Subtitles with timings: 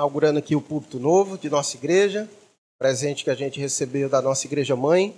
[0.00, 2.26] inaugurando aqui o púlpito novo de nossa igreja,
[2.78, 5.14] presente que a gente recebeu da nossa igreja mãe,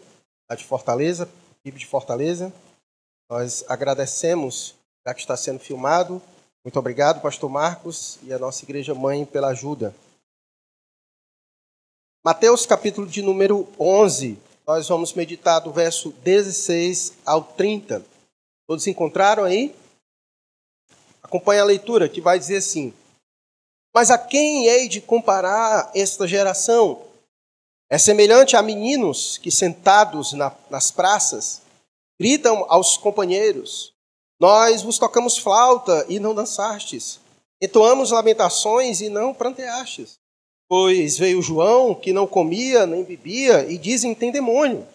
[0.48, 1.28] a de Fortaleza,
[1.60, 2.52] equipe de Fortaleza.
[3.30, 4.74] Nós agradecemos,
[5.06, 6.20] já que está sendo filmado.
[6.64, 9.94] Muito obrigado, pastor Marcos e a nossa igreja mãe pela ajuda.
[12.24, 14.36] Mateus capítulo de número 11,
[14.66, 18.04] nós vamos meditar do verso 16 ao 30.
[18.66, 19.72] Todos encontraram aí?
[21.22, 22.92] Acompanhe a leitura, que vai dizer assim:
[23.94, 27.02] Mas a quem hei de comparar esta geração?
[27.90, 31.60] É semelhante a meninos que, sentados na, nas praças,
[32.18, 33.92] gritam aos companheiros:
[34.40, 37.20] Nós vos tocamos flauta e não dançastes,
[37.60, 40.18] entoamos lamentações e não pranteastes.
[40.66, 44.86] Pois veio João, que não comia nem bebia, e dizem: Tem demônio.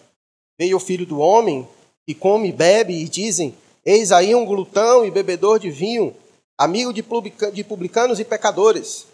[0.59, 1.67] Veio o filho do homem,
[2.07, 6.15] que come e bebe, e dizem: Eis aí um glutão e bebedor de vinho,
[6.57, 7.03] amigo de
[7.63, 9.05] publicanos e pecadores.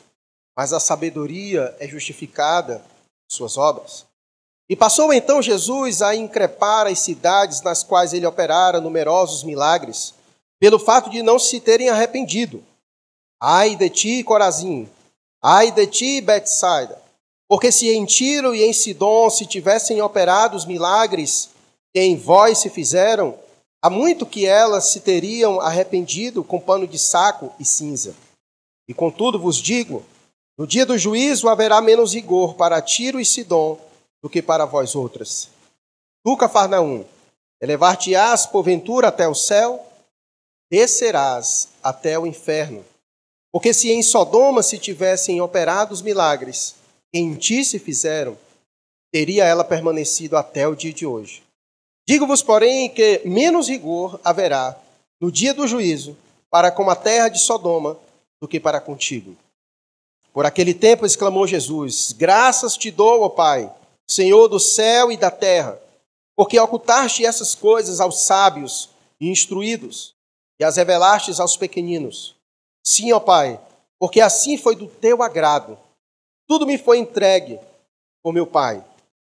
[0.55, 2.83] Mas a sabedoria é justificada
[3.27, 4.05] suas obras.
[4.69, 10.13] E passou então Jesus a increpar as cidades nas quais ele operara numerosos milagres,
[10.59, 12.63] pelo fato de não se terem arrependido.
[13.41, 14.87] Ai de ti, Corazim!
[15.41, 17.01] Ai de ti, Betsaida!
[17.49, 21.49] Porque se em Tiro e em Sidom se tivessem operado os milagres
[21.93, 23.37] que em vós se fizeram,
[23.83, 28.15] há muito que elas se teriam arrependido com pano de saco e cinza.
[28.87, 30.05] E contudo vos digo
[30.57, 33.77] no dia do juízo haverá menos rigor para Tiro e Sidom
[34.21, 35.49] do que para vós outras.
[36.23, 37.03] Tu, Cafarnaum,
[37.59, 39.85] elevar-te-ás porventura até o céu,
[40.71, 42.85] descerás até o inferno.
[43.51, 46.75] Porque se em Sodoma se tivessem operado os milagres
[47.11, 48.37] que em ti se fizeram,
[49.11, 51.42] teria ela permanecido até o dia de hoje.
[52.07, 54.77] Digo-vos, porém, que menos rigor haverá
[55.21, 56.17] no dia do juízo
[56.49, 57.97] para com a terra de Sodoma
[58.41, 59.37] do que para contigo.
[60.33, 63.71] Por aquele tempo exclamou Jesus: Graças te dou, ó Pai,
[64.09, 65.79] Senhor do céu e da terra,
[66.35, 68.89] porque ocultaste essas coisas aos sábios
[69.21, 70.13] e instruídos
[70.59, 72.35] e as revelaste aos pequeninos.
[72.85, 73.59] Sim, ó Pai,
[73.97, 75.77] porque assim foi do teu agrado.
[76.47, 77.59] Tudo me foi entregue
[78.21, 78.83] por meu Pai.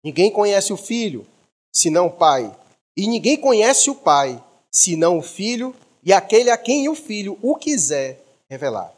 [0.03, 1.27] Ninguém conhece o Filho,
[1.73, 2.57] senão o Pai.
[2.97, 7.57] E ninguém conhece o Pai, senão o Filho e aquele a quem o Filho o
[7.57, 8.93] quiser revelar.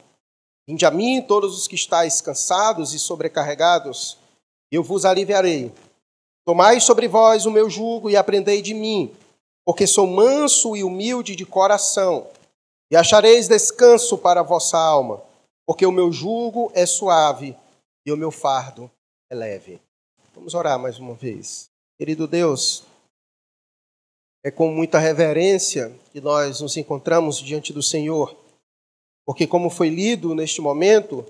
[0.67, 4.17] Vinde a mim, todos os que estáis cansados e sobrecarregados,
[4.71, 5.71] eu vos aliviarei.
[6.43, 9.15] Tomai sobre vós o meu jugo e aprendei de mim,
[9.63, 12.27] porque sou manso e humilde de coração,
[12.91, 15.21] e achareis descanso para a vossa alma,
[15.65, 17.55] porque o meu jugo é suave
[18.05, 18.89] e o meu fardo
[19.29, 19.79] é leve.
[20.33, 21.69] Vamos orar mais uma vez.
[21.97, 22.83] Querido Deus,
[24.45, 28.45] é com muita reverência que nós nos encontramos diante do Senhor
[29.25, 31.25] porque, como foi lido neste momento,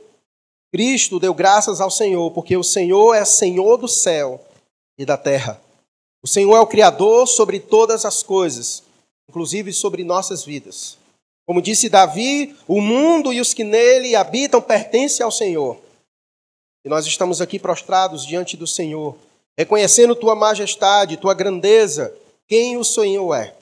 [0.72, 4.44] Cristo deu graças ao Senhor, porque o Senhor é Senhor do céu
[4.98, 5.62] e da terra.
[6.22, 8.84] O Senhor é o Criador sobre todas as coisas,
[9.30, 10.98] inclusive sobre nossas vidas.
[11.48, 15.80] Como disse Davi, o mundo e os que nele habitam pertencem ao Senhor.
[16.84, 19.16] E nós estamos aqui prostrados diante do Senhor,
[19.58, 22.14] reconhecendo tua majestade, tua grandeza,
[22.48, 23.56] quem o Senhor é.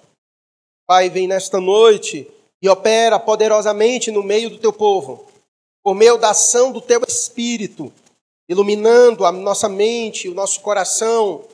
[0.86, 2.30] Pai, vem nesta noite
[2.62, 5.26] e opera poderosamente no meio do teu povo,
[5.84, 7.92] por meio da ação do teu Espírito,
[8.48, 11.46] iluminando a nossa mente, o nosso coração,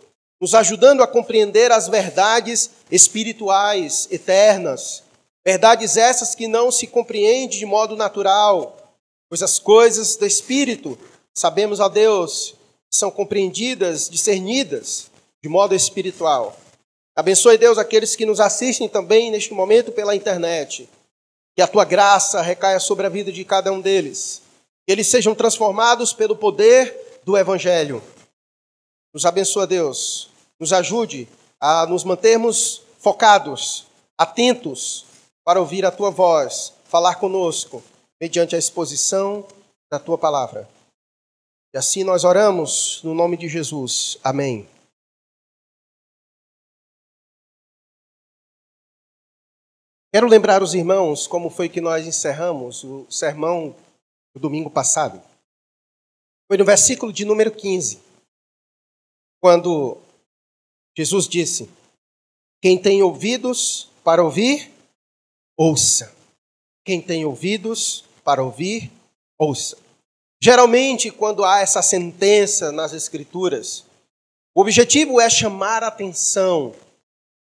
[0.42, 5.04] nos ajudando a compreender as verdades espirituais eternas,
[5.46, 8.78] verdades essas que não se compreende de modo natural,
[9.30, 10.98] pois as coisas do Espírito,
[11.36, 12.56] sabemos, ó Deus,
[12.92, 15.10] são compreendidas, discernidas
[15.42, 16.58] de modo espiritual.
[17.20, 20.88] Abençoe, Deus, aqueles que nos assistem também neste momento pela internet.
[21.54, 24.42] Que a tua graça recaia sobre a vida de cada um deles.
[24.88, 28.02] Que eles sejam transformados pelo poder do Evangelho.
[29.14, 30.30] Nos abençoa, Deus.
[30.58, 31.28] Nos ajude
[31.60, 33.86] a nos mantermos focados,
[34.18, 35.04] atentos
[35.44, 37.84] para ouvir a tua voz, falar conosco,
[38.22, 39.46] mediante a exposição
[39.92, 40.70] da tua palavra.
[41.74, 44.18] E assim nós oramos no nome de Jesus.
[44.24, 44.66] Amém.
[50.12, 53.76] Quero lembrar os irmãos como foi que nós encerramos o sermão
[54.34, 55.22] do domingo passado.
[56.48, 58.00] Foi no versículo de número 15,
[59.40, 59.98] quando
[60.98, 61.70] Jesus disse:
[62.60, 64.72] Quem tem ouvidos para ouvir,
[65.56, 66.12] ouça.
[66.84, 68.92] Quem tem ouvidos para ouvir,
[69.38, 69.78] ouça.
[70.42, 73.86] Geralmente, quando há essa sentença nas Escrituras,
[74.56, 76.74] o objetivo é chamar a atenção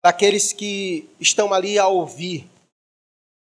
[0.03, 2.49] daqueles que estão ali a ouvir,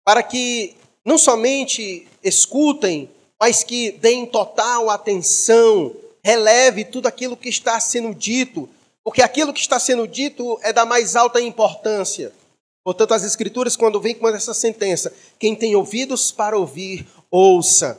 [0.04, 3.10] para que não somente escutem
[3.40, 8.68] mas que deem total atenção, releve tudo aquilo que está sendo dito,
[9.04, 12.32] porque aquilo que está sendo dito é da mais alta importância.
[12.82, 17.98] Portanto, as Escrituras, quando vem com essa sentença, quem tem ouvidos para ouvir, ouça.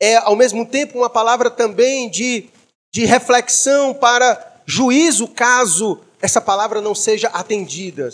[0.00, 2.48] É, ao mesmo tempo, uma palavra também de,
[2.92, 8.10] de reflexão para juízo, caso essa palavra não seja atendida.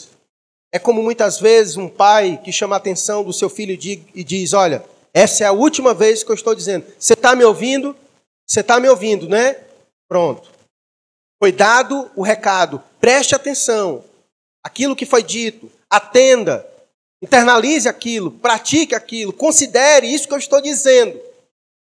[0.73, 4.53] É como muitas vezes um pai que chama a atenção do seu filho e diz:
[4.53, 6.87] Olha, essa é a última vez que eu estou dizendo.
[6.99, 7.97] Você está me ouvindo?
[8.47, 9.56] Você está me ouvindo, né?
[10.09, 10.51] Pronto.
[11.41, 12.83] Foi dado o recado.
[13.01, 14.05] Preste atenção.
[14.62, 16.67] Aquilo que foi dito, atenda,
[17.23, 21.21] internalize aquilo, pratique aquilo, considere isso que eu estou dizendo.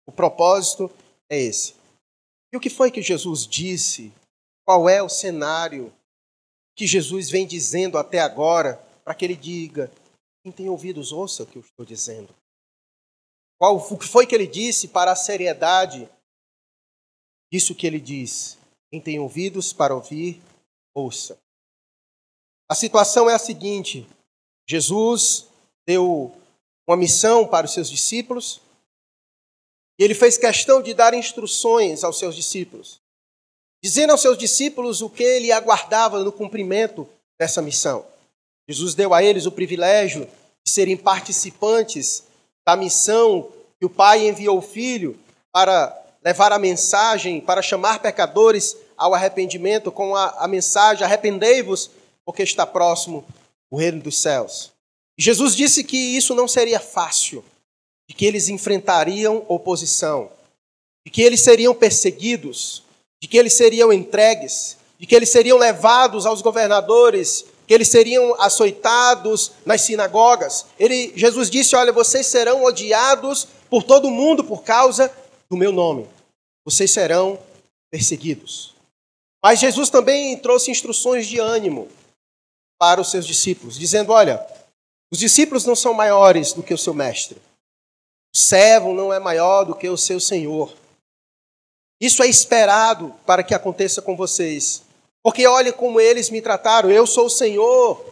[0.07, 0.91] O propósito
[1.31, 1.75] é esse.
[2.53, 4.13] E o que foi que Jesus disse?
[4.65, 5.93] Qual é o cenário
[6.82, 8.75] que Jesus vem dizendo até agora
[9.05, 9.88] para que ele diga:
[10.43, 12.34] quem tem ouvidos, ouça o que eu estou dizendo?
[13.56, 16.08] Qual foi que ele disse para a seriedade
[17.52, 18.58] disso que ele diz?
[18.90, 20.43] Quem tem ouvidos para ouvir,
[20.93, 21.38] ouça.
[22.69, 24.05] A situação é a seguinte:
[24.69, 25.46] Jesus
[25.87, 26.37] deu
[26.84, 28.61] uma missão para os seus discípulos
[30.00, 33.00] e ele fez questão de dar instruções aos seus discípulos,
[33.82, 37.08] dizendo aos seus discípulos o que ele aguardava no cumprimento
[37.38, 38.05] dessa missão.
[38.69, 40.29] Jesus deu a eles o privilégio
[40.64, 42.23] de serem participantes
[42.64, 45.19] da missão que o Pai enviou o Filho
[45.52, 51.90] para levar a mensagem, para chamar pecadores ao arrependimento com a, a mensagem: arrependei-vos,
[52.25, 53.25] porque está próximo
[53.69, 54.70] o reino dos céus.
[55.19, 57.44] Jesus disse que isso não seria fácil,
[58.08, 60.31] de que eles enfrentariam oposição,
[61.05, 62.84] de que eles seriam perseguidos,
[63.23, 68.35] de que eles seriam entregues, de que eles seriam levados aos governadores, que eles seriam
[68.43, 70.67] açoitados nas sinagogas.
[70.77, 75.11] Ele, Jesus disse: Olha, vocês serão odiados por todo mundo por causa
[75.49, 76.09] do meu nome.
[76.65, 77.39] Vocês serão
[77.93, 78.75] perseguidos.
[79.41, 81.89] Mas Jesus também trouxe instruções de ânimo
[82.77, 84.45] para os seus discípulos, dizendo: Olha,
[85.13, 87.41] os discípulos não são maiores do que o seu mestre,
[88.35, 90.81] o servo não é maior do que o seu senhor.
[92.03, 94.83] Isso é esperado para que aconteça com vocês,
[95.23, 98.05] porque olha como eles me trataram, eu sou o Senhor,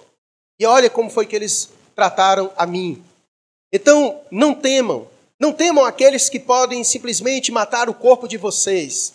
[0.61, 3.03] e olha como foi que eles trataram a mim.
[3.73, 5.09] Então, não temam,
[5.39, 9.13] não temam aqueles que podem simplesmente matar o corpo de vocês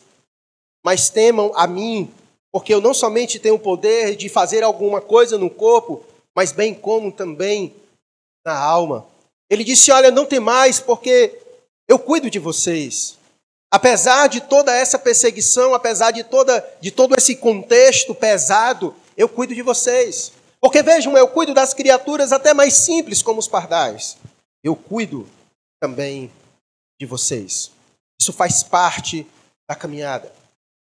[0.86, 2.12] mas temam a mim,
[2.52, 6.06] porque eu não somente tenho o poder de fazer alguma coisa no corpo,
[6.36, 7.74] mas bem como também
[8.46, 9.04] na alma.
[9.50, 11.42] Ele disse: Olha, não temais, porque
[11.88, 13.15] eu cuido de vocês.
[13.76, 19.54] Apesar de toda essa perseguição, apesar de, toda, de todo esse contexto pesado, eu cuido
[19.54, 20.32] de vocês.
[20.62, 24.16] Porque vejam, eu cuido das criaturas até mais simples, como os pardais.
[24.64, 25.28] Eu cuido
[25.78, 26.32] também
[26.98, 27.70] de vocês.
[28.18, 29.28] Isso faz parte
[29.70, 30.32] da caminhada.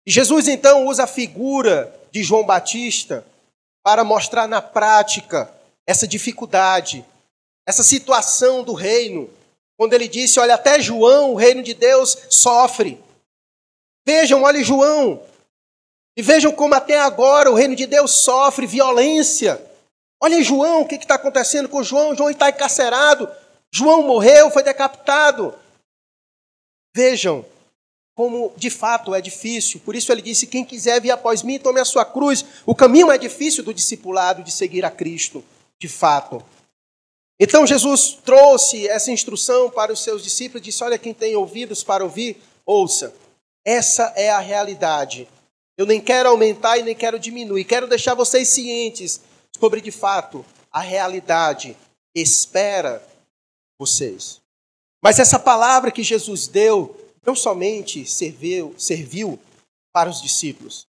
[0.06, 3.27] E Jesus então usa a figura de João Batista
[3.85, 5.53] para mostrar na prática
[5.87, 7.05] essa dificuldade,
[7.69, 9.29] essa situação do reino.
[9.81, 13.03] Quando ele disse: Olha, até João, o reino de Deus, sofre.
[14.06, 15.23] Vejam, olhe João.
[16.15, 19.59] E vejam como até agora o reino de Deus sofre violência.
[20.23, 22.15] Olha João, o que está acontecendo com João?
[22.15, 23.27] João está encarcerado.
[23.73, 25.55] João morreu, foi decapitado.
[26.94, 27.43] Vejam,
[28.15, 29.81] como de fato é difícil.
[29.81, 32.44] Por isso ele disse: quem quiser vir após mim, tome a sua cruz.
[32.67, 35.43] O caminho é difícil do discipulado de seguir a Cristo,
[35.79, 36.44] de fato.
[37.43, 42.05] Então Jesus trouxe essa instrução para os seus discípulos disse: Olha, quem tem ouvidos para
[42.05, 43.15] ouvir, ouça.
[43.65, 45.27] Essa é a realidade.
[45.77, 47.65] Eu nem quero aumentar e nem quero diminuir.
[47.65, 49.23] Quero deixar vocês cientes
[49.59, 51.75] sobre, de fato, a realidade
[52.15, 53.03] espera
[53.79, 54.41] vocês.
[55.03, 56.94] Mas essa palavra que Jesus deu
[57.25, 59.39] não somente serviu, serviu
[59.93, 60.87] para os discípulos,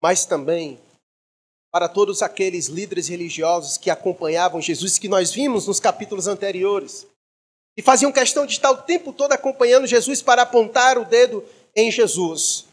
[0.00, 0.78] mas também
[1.74, 7.04] para todos aqueles líderes religiosos que acompanhavam Jesus, que nós vimos nos capítulos anteriores,
[7.76, 11.90] e faziam questão de estar o tempo todo acompanhando Jesus para apontar o dedo em
[11.90, 12.66] Jesus.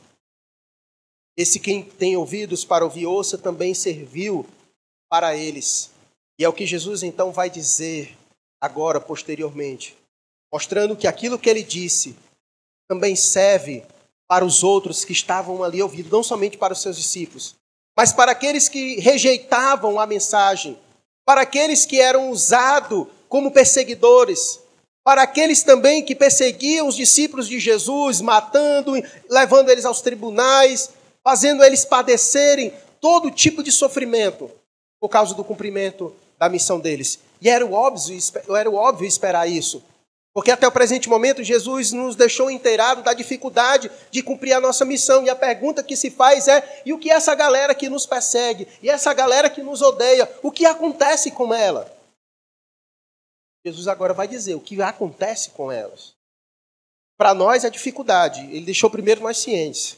[1.35, 4.45] Esse quem tem ouvidos para ouvir, ouça, também serviu
[5.09, 5.89] para eles.
[6.37, 8.15] E é o que Jesus então vai dizer
[8.61, 9.97] agora, posteriormente,
[10.53, 12.15] mostrando que aquilo que ele disse
[12.87, 13.83] também serve
[14.27, 17.59] para os outros que estavam ali ouvindo, não somente para os seus discípulos,
[18.01, 20.75] mas para aqueles que rejeitavam a mensagem,
[21.23, 24.59] para aqueles que eram usados como perseguidores,
[25.03, 28.93] para aqueles também que perseguiam os discípulos de Jesus, matando,
[29.29, 30.89] levando eles aos tribunais,
[31.23, 34.49] fazendo eles padecerem todo tipo de sofrimento
[34.99, 37.19] por causa do cumprimento da missão deles.
[37.39, 38.17] E era óbvio,
[38.57, 39.83] era óbvio esperar isso.
[40.33, 44.85] Porque até o presente momento Jesus nos deixou inteirado da dificuldade de cumprir a nossa
[44.85, 45.25] missão.
[45.25, 48.67] E a pergunta que se faz é: e o que essa galera que nos persegue,
[48.81, 51.91] e essa galera que nos odeia, o que acontece com ela?
[53.65, 56.13] Jesus agora vai dizer o que acontece com elas.
[57.17, 58.41] Para nós é dificuldade.
[58.45, 59.97] Ele deixou primeiro nós cientes.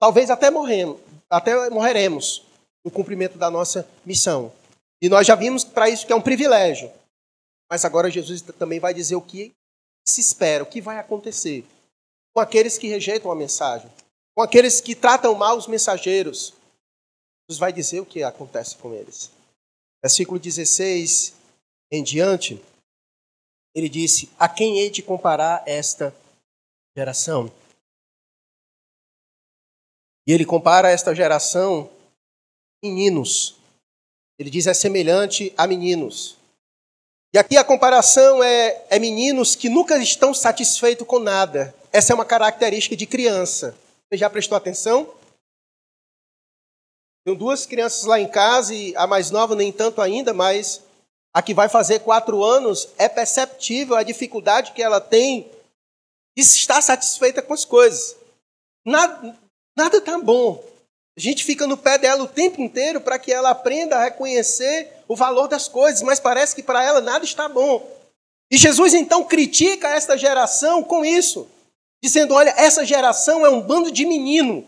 [0.00, 0.98] Talvez até morremos,
[1.30, 2.44] até morreremos
[2.84, 4.52] no cumprimento da nossa missão.
[5.00, 6.90] E nós já vimos para isso que é um privilégio.
[7.70, 9.52] Mas agora Jesus também vai dizer o que
[10.08, 11.64] se espera, o que vai acontecer
[12.34, 13.90] com aqueles que rejeitam a mensagem,
[14.34, 16.52] com aqueles que tratam mal os mensageiros.
[17.48, 19.30] Jesus vai dizer o que acontece com eles.
[20.02, 21.34] Versículo 16
[21.90, 22.62] em diante,
[23.74, 26.14] ele disse: A quem hei de comparar esta
[26.96, 27.50] geração?
[30.26, 31.90] E ele compara esta geração
[32.82, 33.56] meninos.
[34.38, 36.36] Ele diz é semelhante a meninos.
[37.36, 41.74] E aqui a comparação é, é meninos que nunca estão satisfeitos com nada.
[41.92, 43.76] Essa é uma característica de criança.
[44.08, 45.06] Você já prestou atenção?
[47.26, 50.80] Tenho duas crianças lá em casa e a mais nova nem tanto ainda, mas
[51.34, 55.42] a que vai fazer quatro anos é perceptível a dificuldade que ela tem
[56.34, 58.16] de estar satisfeita com as coisas.
[58.82, 59.36] Nada,
[59.76, 60.64] nada tá bom.
[61.16, 64.92] A gente fica no pé dela o tempo inteiro para que ela aprenda a reconhecer
[65.08, 67.90] o valor das coisas, mas parece que para ela nada está bom.
[68.50, 71.48] E Jesus então critica esta geração com isso,
[72.04, 74.66] dizendo: olha, essa geração é um bando de menino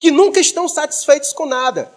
[0.00, 1.90] que nunca estão satisfeitos com nada.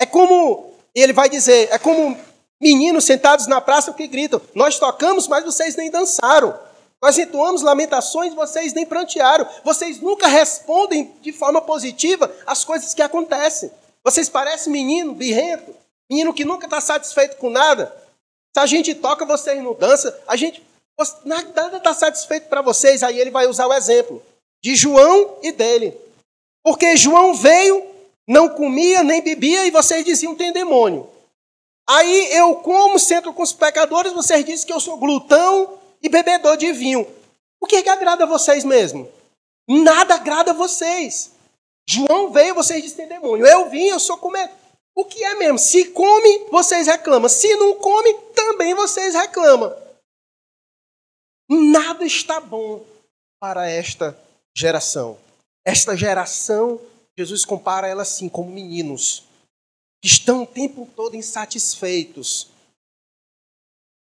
[0.00, 2.18] É como, ele vai dizer, é como
[2.60, 6.58] meninos sentados na praça que gritam: Nós tocamos, mas vocês nem dançaram.
[7.04, 9.46] Nós entoamos lamentações, vocês nem prantearam.
[9.62, 13.70] Vocês nunca respondem de forma positiva às coisas que acontecem.
[14.02, 15.76] Vocês parecem menino birrento,
[16.10, 17.94] menino que nunca está satisfeito com nada.
[18.54, 20.14] Se a gente toca, vocês não dançam.
[20.26, 20.64] A gente
[21.26, 23.02] nada está satisfeito para vocês.
[23.02, 24.22] Aí ele vai usar o exemplo
[24.64, 25.94] de João e dele.
[26.62, 27.84] Porque João veio,
[28.26, 31.06] não comia nem bebia e vocês diziam tem demônio.
[31.86, 36.58] Aí eu como, sento com os pecadores, vocês dizem que eu sou glutão, e bebedor
[36.58, 37.06] de vinho.
[37.58, 39.10] O que, é que agrada a vocês mesmo?
[39.66, 41.32] Nada agrada a vocês.
[41.88, 43.46] João veio, vocês dizem demônio.
[43.46, 44.50] Eu vim, eu sou comer.
[44.94, 45.58] O que é mesmo?
[45.58, 47.28] Se come, vocês reclamam.
[47.28, 49.74] Se não come, também vocês reclamam.
[51.48, 52.84] Nada está bom
[53.40, 54.16] para esta
[54.54, 55.18] geração.
[55.64, 56.78] Esta geração,
[57.16, 59.24] Jesus compara ela assim como meninos
[60.02, 62.48] que estão o tempo todo insatisfeitos,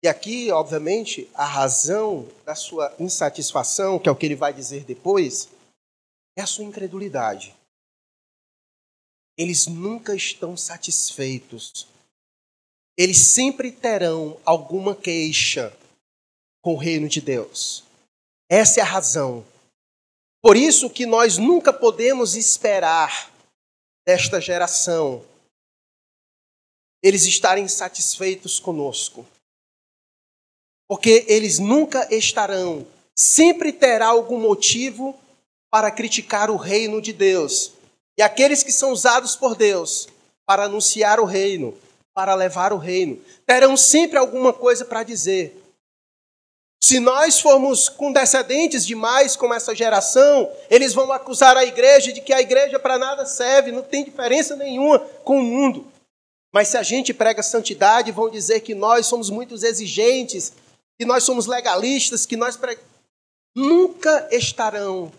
[0.02, 4.86] e aqui, obviamente, a razão da sua insatisfação, que é o que ele vai dizer
[4.86, 5.50] depois,
[6.38, 7.54] é a sua incredulidade.
[9.38, 11.88] Eles nunca estão satisfeitos.
[12.98, 15.76] Eles sempre terão alguma queixa
[16.62, 17.84] com o reino de Deus.
[18.50, 19.46] Essa é a razão.
[20.42, 23.32] Por isso que nós nunca podemos esperar
[24.06, 25.26] desta geração
[27.02, 29.26] eles estarem satisfeitos conosco
[30.90, 35.16] porque eles nunca estarão, sempre terá algum motivo
[35.70, 37.74] para criticar o reino de Deus.
[38.18, 40.10] E aqueles que são usados por Deus
[40.48, 41.78] para anunciar o reino,
[42.12, 45.56] para levar o reino, terão sempre alguma coisa para dizer.
[46.84, 52.34] Se nós formos condescendentes demais com essa geração, eles vão acusar a igreja de que
[52.34, 55.86] a igreja para nada serve, não tem diferença nenhuma com o mundo.
[56.52, 60.52] Mas se a gente prega santidade, vão dizer que nós somos muito exigentes,
[61.00, 62.78] que nós somos legalistas, que nós pre...
[63.56, 65.10] nunca estarão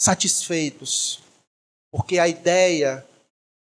[0.00, 1.20] satisfeitos,
[1.92, 3.06] porque a ideia,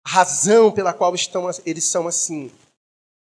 [0.07, 2.51] a razão pela qual estão, eles são assim,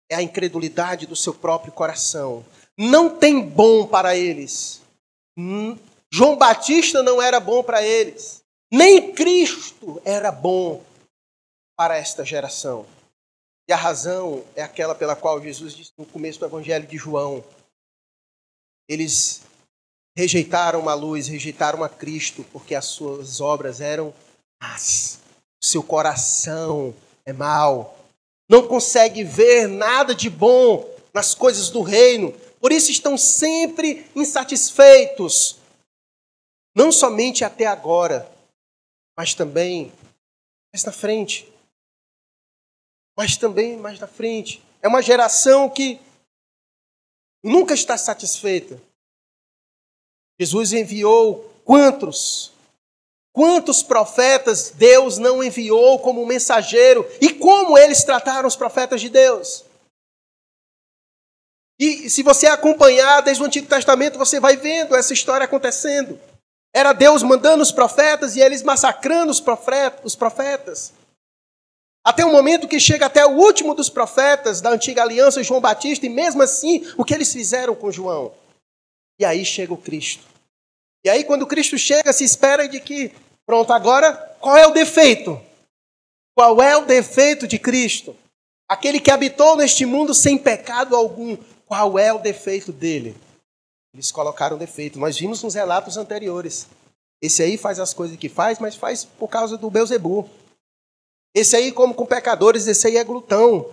[0.08, 2.44] é a incredulidade do seu próprio coração.
[2.78, 4.80] Não tem bom para eles.
[5.36, 5.76] Hum,
[6.12, 8.40] João Batista não era bom para eles.
[8.72, 10.80] Nem Cristo era bom
[11.76, 12.86] para esta geração.
[13.68, 17.42] E a razão é aquela pela qual Jesus disse no começo do Evangelho de João:
[18.88, 19.42] eles
[20.16, 24.14] rejeitaram a luz, rejeitaram a Cristo, porque as suas obras eram
[24.60, 25.20] más.
[25.62, 27.98] Seu coração é mau.
[28.48, 32.32] Não consegue ver nada de bom nas coisas do reino.
[32.60, 35.56] Por isso estão sempre insatisfeitos.
[36.74, 38.30] Não somente até agora,
[39.16, 39.92] mas também
[40.72, 41.50] mais na frente.
[43.16, 44.62] Mas também mais na frente.
[44.82, 45.98] É uma geração que
[47.46, 48.80] nunca está satisfeita.
[50.38, 52.52] Jesus enviou quantos?
[53.32, 57.06] Quantos profetas Deus não enviou como mensageiro?
[57.20, 59.64] E como eles trataram os profetas de Deus?
[61.78, 66.18] E se você acompanhar desde o Antigo Testamento, você vai vendo essa história acontecendo.
[66.74, 70.92] Era Deus mandando os profetas e eles massacrando os profetas.
[72.06, 76.06] Até o momento que chega até o último dos profetas da antiga aliança, João Batista,
[76.06, 78.32] e mesmo assim, o que eles fizeram com João?
[79.18, 80.22] E aí chega o Cristo.
[81.04, 83.12] E aí, quando Cristo chega, se espera de que,
[83.44, 85.40] pronto, agora, qual é o defeito?
[86.32, 88.16] Qual é o defeito de Cristo?
[88.68, 91.36] Aquele que habitou neste mundo sem pecado algum,
[91.66, 93.16] qual é o defeito dele?
[93.92, 95.00] Eles colocaram defeito.
[95.00, 96.68] Nós vimos nos relatos anteriores.
[97.20, 100.30] Esse aí faz as coisas que faz, mas faz por causa do Beuzebu.
[101.38, 103.66] Esse aí come com pecadores, esse aí é glutão.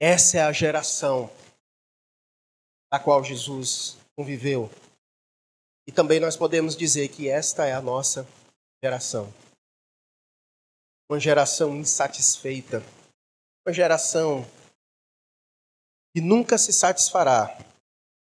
[0.00, 1.30] Essa é a geração
[2.90, 4.70] a qual Jesus conviveu.
[5.86, 8.26] E também nós podemos dizer que esta é a nossa
[8.82, 9.30] geração.
[11.10, 12.82] Uma geração insatisfeita.
[13.66, 14.46] Uma geração
[16.14, 17.54] que nunca se satisfará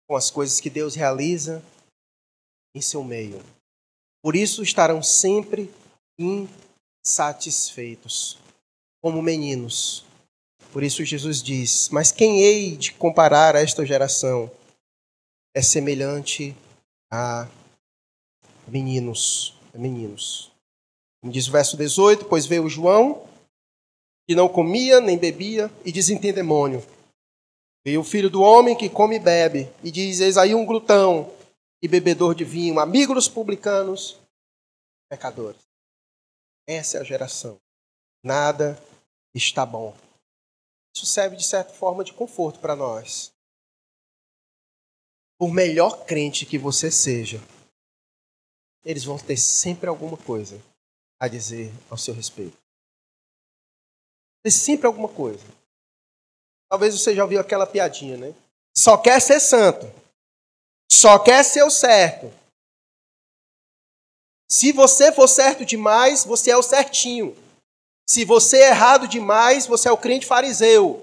[0.07, 1.63] com as coisas que Deus realiza
[2.77, 3.43] em seu meio.
[4.23, 5.73] Por isso estarão sempre
[6.19, 8.39] insatisfeitos,
[9.03, 10.05] como meninos.
[10.73, 14.51] Por isso Jesus diz: Mas quem hei de comparar a esta geração?
[15.55, 16.57] É semelhante
[17.11, 17.47] a
[18.67, 19.55] meninos.
[19.75, 20.51] A meninos.
[21.21, 23.27] Como diz o verso 18: Pois veio João,
[24.27, 26.83] que não comia nem bebia, e desentende demônio.
[27.85, 31.31] Veio o filho do homem que come e bebe, e diz: Eis aí um glutão
[31.83, 34.19] e bebedor de vinho, amigo dos publicanos,
[35.11, 35.72] pecadores.
[36.67, 37.61] Essa é a geração.
[38.23, 38.79] Nada
[39.35, 39.97] está bom.
[40.95, 43.33] Isso serve de certa forma de conforto para nós.
[45.39, 47.41] Por melhor crente que você seja,
[48.85, 50.61] eles vão ter sempre alguma coisa
[51.19, 52.57] a dizer ao seu respeito.
[54.43, 55.45] Tem sempre alguma coisa.
[56.69, 58.35] Talvez você já ouviu aquela piadinha, né?
[58.77, 59.87] Só quer ser santo.
[60.91, 62.42] Só quer ser o certo.
[64.53, 67.35] Se você for certo demais, você é o certinho.
[68.07, 71.03] Se você é errado demais, você é o crente fariseu.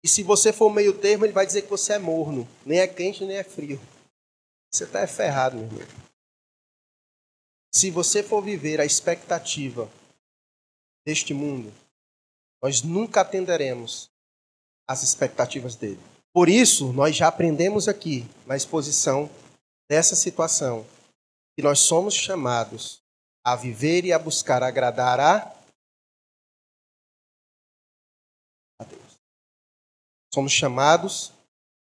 [0.00, 2.48] E se você for meio termo, ele vai dizer que você é morno.
[2.64, 3.80] Nem é quente, nem é frio.
[4.72, 6.04] Você está ferrado, meu irmão.
[7.74, 9.90] Se você for viver a expectativa
[11.04, 11.74] deste mundo,
[12.62, 14.08] nós nunca atenderemos
[14.86, 16.00] às expectativas dele.
[16.32, 19.28] Por isso, nós já aprendemos aqui, na exposição
[19.88, 20.86] dessa situação,
[21.56, 23.02] que nós somos chamados
[23.44, 25.54] a viver e a buscar agradar a,
[28.78, 29.18] a Deus.
[30.32, 31.32] Somos chamados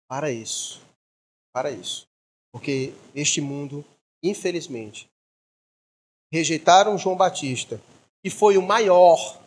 [0.08, 0.80] para isso.
[1.52, 2.06] Para isso.
[2.52, 3.84] Porque este mundo,
[4.22, 5.10] infelizmente,
[6.30, 7.80] rejeitaram João Batista
[8.22, 9.40] que foi o maior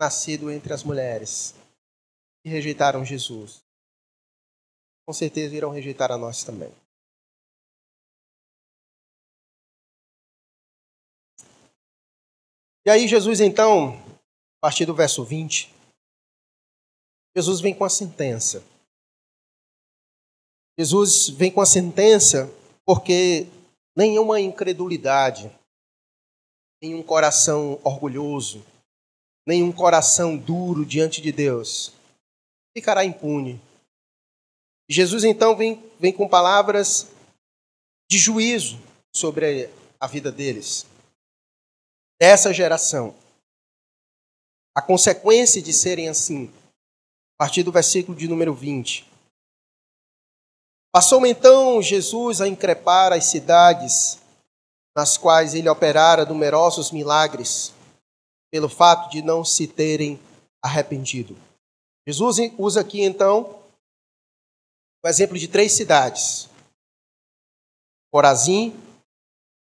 [0.00, 1.54] nascido entre as mulheres,
[2.44, 3.62] e rejeitaram Jesus.
[5.06, 6.72] Com certeza irão rejeitar a nós também.
[12.86, 13.94] E aí, Jesus, então,
[14.58, 15.72] a partir do verso 20,
[17.36, 18.62] Jesus vem com a sentença.
[20.78, 22.52] Jesus vem com a sentença
[22.84, 23.46] porque
[23.96, 25.50] nenhuma incredulidade
[26.84, 28.62] nenhum coração orgulhoso,
[29.46, 31.92] nenhum coração duro diante de Deus
[32.76, 33.58] ficará impune.
[34.88, 37.10] Jesus então vem, vem com palavras
[38.10, 38.78] de juízo
[39.14, 40.86] sobre a vida deles,
[42.20, 43.14] dessa geração.
[44.76, 46.52] A consequência de serem assim,
[47.38, 49.08] a partir do versículo de número 20.
[50.92, 54.20] Passou então Jesus a increpar as cidades
[54.96, 57.72] nas quais ele operara numerosos milagres,
[58.50, 60.20] pelo fato de não se terem
[60.62, 61.36] arrependido.
[62.06, 63.60] Jesus usa aqui então
[65.04, 66.48] o exemplo de três cidades:
[68.12, 68.72] Corazim,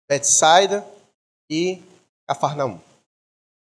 [0.10, 0.86] Betsaida
[1.50, 1.82] e
[2.32, 2.80] Cafarnaum.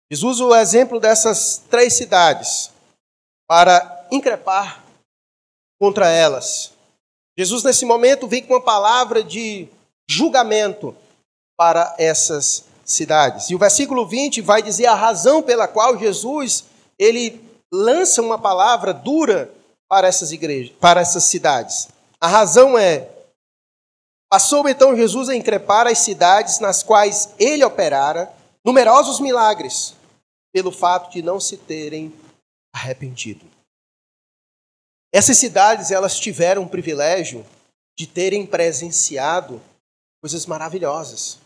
[0.09, 2.71] Jesus usa o exemplo dessas três cidades
[3.49, 4.81] para increpar
[5.77, 6.71] contra elas.
[7.37, 9.67] Jesus, nesse momento, vem com uma palavra de
[10.09, 10.95] julgamento
[11.57, 13.49] para essas cidades.
[13.49, 16.63] E o versículo 20 vai dizer a razão pela qual Jesus
[16.97, 19.51] ele lança uma palavra dura
[19.89, 21.89] para essas igrejas, para essas cidades.
[22.21, 23.09] A razão é
[24.29, 28.34] passou então Jesus a increpar as cidades nas quais ele operara
[28.65, 29.93] numerosos milagres
[30.51, 32.11] pelo fato de não se terem
[32.73, 33.45] arrependido.
[35.13, 37.45] Essas cidades elas tiveram o privilégio
[37.95, 39.61] de terem presenciado
[40.19, 41.37] coisas maravilhosas.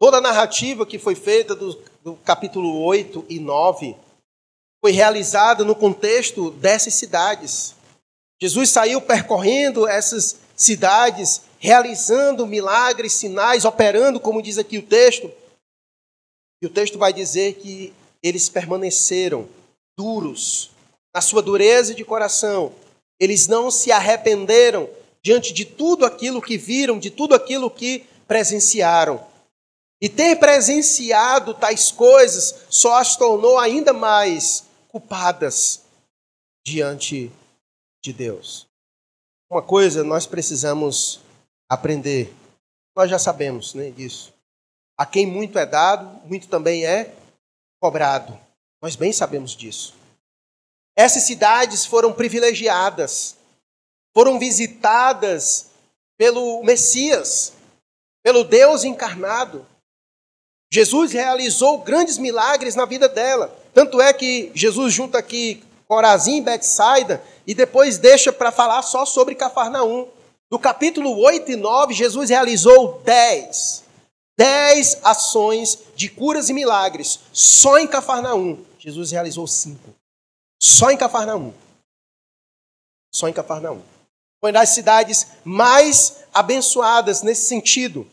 [0.00, 3.96] Toda a narrativa que foi feita do, do capítulo 8 e 9
[4.80, 7.74] foi realizada no contexto dessas cidades.
[8.40, 15.30] Jesus saiu percorrendo essas cidades, realizando milagres, sinais, operando, como diz aqui o texto.
[16.62, 19.48] E o texto vai dizer que eles permaneceram
[19.96, 20.70] duros
[21.14, 22.72] na sua dureza de coração.
[23.20, 24.88] Eles não se arrependeram
[25.22, 29.24] diante de tudo aquilo que viram, de tudo aquilo que presenciaram.
[30.00, 35.82] E ter presenciado tais coisas só as tornou ainda mais culpadas
[36.66, 37.30] diante
[38.02, 38.66] de Deus.
[39.54, 41.20] Uma coisa nós precisamos
[41.70, 42.34] aprender,
[42.92, 44.34] nós já sabemos né, disso.
[44.98, 47.14] A quem muito é dado, muito também é
[47.80, 48.36] cobrado.
[48.82, 49.94] Nós bem sabemos disso.
[50.96, 53.36] Essas cidades foram privilegiadas,
[54.12, 55.68] foram visitadas
[56.18, 57.52] pelo Messias,
[58.24, 59.64] pelo Deus encarnado.
[60.68, 63.56] Jesus realizou grandes milagres na vida dela.
[63.72, 69.04] Tanto é que Jesus junta aqui Corazim e Betsaida e depois deixa para falar só
[69.04, 70.08] sobre Cafarnaum.
[70.50, 73.84] No capítulo 8 e 9, Jesus realizou 10.
[74.36, 77.20] 10 ações de curas e milagres.
[77.32, 78.64] Só em Cafarnaum.
[78.78, 79.94] Jesus realizou 5.
[80.62, 81.52] Só em Cafarnaum.
[83.14, 83.82] Só em Cafarnaum.
[84.40, 88.06] Foi das cidades mais abençoadas nesse sentido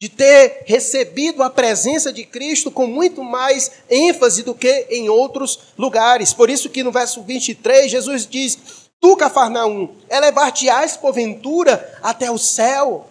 [0.00, 5.72] de ter recebido a presença de Cristo com muito mais ênfase do que em outros
[5.78, 6.32] lugares.
[6.32, 8.58] Por isso que no verso 23, Jesus diz:
[9.00, 13.08] Tu, Cafarnaum, elevar-te-ás porventura até o céu.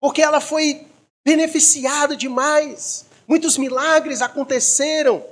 [0.00, 0.86] Porque ela foi
[1.24, 3.06] beneficiada demais.
[3.26, 5.24] Muitos milagres aconteceram.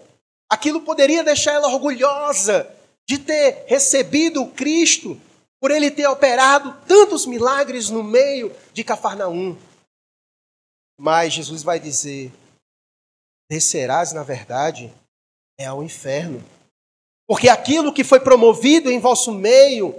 [0.50, 2.68] Aquilo poderia deixar ela orgulhosa
[3.06, 5.20] de ter recebido Cristo,
[5.60, 9.56] por ele ter operado tantos milagres no meio de Cafarnaum.
[11.02, 12.30] Mas Jesus vai dizer:
[13.50, 14.94] descerás, na verdade,
[15.58, 16.40] é ao inferno.
[17.26, 19.96] Porque aquilo que foi promovido em vosso meio,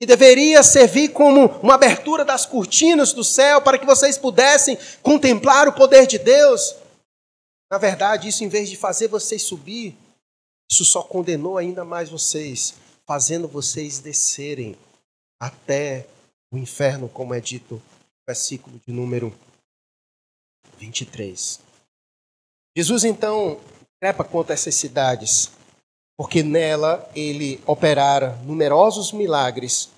[0.00, 5.68] que deveria servir como uma abertura das cortinas do céu para que vocês pudessem contemplar
[5.68, 6.74] o poder de Deus,
[7.70, 9.96] na verdade, isso em vez de fazer vocês subir,
[10.68, 12.74] isso só condenou ainda mais vocês,
[13.06, 14.76] fazendo vocês descerem
[15.40, 16.04] até
[16.52, 17.82] o inferno, como é dito no
[18.26, 19.32] versículo de número
[20.78, 21.60] 23.
[22.76, 23.60] Jesus então
[24.00, 25.50] trepa contra essas cidades,
[26.16, 29.90] porque nela ele operara numerosos milagres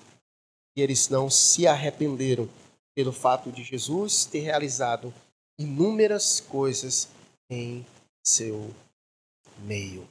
[0.75, 2.49] e eles não se arrependeram
[2.95, 5.13] pelo fato de Jesus ter realizado
[5.59, 7.07] inúmeras coisas
[7.49, 7.85] em
[8.25, 8.73] seu
[9.59, 10.07] meio.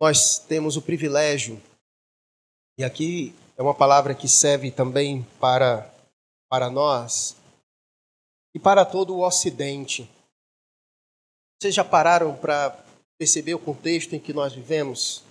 [0.00, 1.60] Nós temos o privilégio,
[2.78, 5.92] e aqui é uma palavra que serve também para,
[6.48, 7.36] para nós,
[8.54, 10.08] e para todo o Ocidente.
[11.60, 12.70] Vocês já pararam para
[13.18, 15.22] perceber o contexto em que nós vivemos?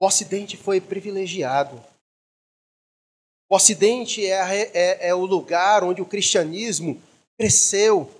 [0.00, 1.82] O Ocidente foi privilegiado.
[3.48, 7.00] O Ocidente é, é, é o lugar onde o cristianismo
[7.38, 8.10] cresceu.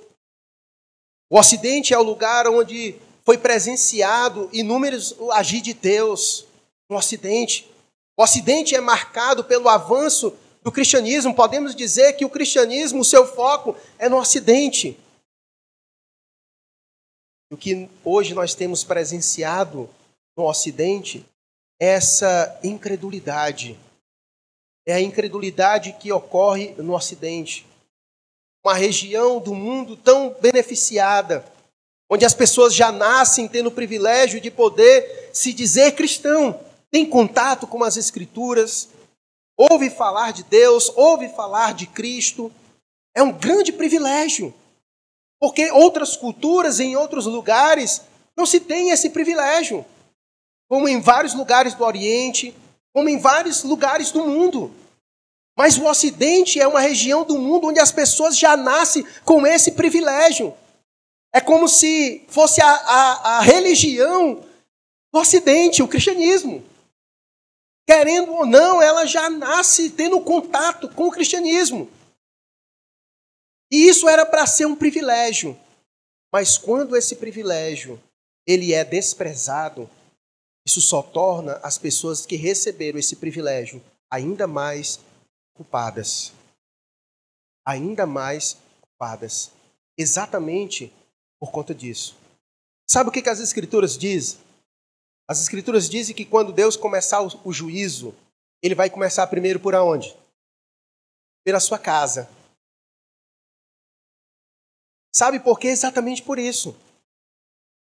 [1.29, 6.46] O Ocidente é o lugar onde foi presenciado inúmeros agir de Deus
[6.88, 7.68] no Ocidente.
[8.16, 10.33] O Ocidente é marcado pelo avanço
[10.66, 14.98] do cristianismo, podemos dizer que o cristianismo, o seu foco é no Ocidente.
[17.52, 19.88] O que hoje nós temos presenciado
[20.37, 21.24] no Ocidente
[21.81, 23.79] é essa incredulidade.
[24.85, 27.64] É a incredulidade que ocorre no Ocidente.
[28.64, 31.44] Uma região do mundo tão beneficiada,
[32.11, 36.59] onde as pessoas já nascem tendo o privilégio de poder se dizer cristão,
[36.90, 38.95] tem contato com as Escrituras,
[39.56, 42.52] ouve falar de Deus, ouve falar de Cristo.
[43.14, 44.54] É um grande privilégio.
[45.40, 48.02] Porque outras culturas, em outros lugares,
[48.36, 49.84] não se tem esse privilégio.
[50.68, 52.54] Como em vários lugares do Oriente,
[52.92, 54.74] como em vários lugares do mundo.
[55.56, 59.72] Mas o Ocidente é uma região do mundo onde as pessoas já nascem com esse
[59.72, 60.54] privilégio.
[61.32, 64.42] É como se fosse a, a, a religião
[65.12, 66.62] do Ocidente, o cristianismo
[67.87, 71.90] querendo ou não, ela já nasce tendo contato com o cristianismo.
[73.70, 75.59] E isso era para ser um privilégio.
[76.33, 78.01] Mas quando esse privilégio
[78.46, 79.88] ele é desprezado,
[80.66, 85.01] isso só torna as pessoas que receberam esse privilégio ainda mais
[85.55, 86.33] culpadas.
[87.64, 89.51] Ainda mais culpadas.
[89.96, 90.92] Exatamente
[91.38, 92.16] por conta disso.
[92.88, 94.38] Sabe o que, que as escrituras dizem?
[95.28, 98.14] As Escrituras dizem que quando Deus começar o, juízo,
[98.62, 100.16] ele vai começar primeiro por aonde?
[101.44, 102.30] Pela sua casa.
[105.14, 105.68] Sabe por quê?
[105.68, 106.76] Exatamente por isso.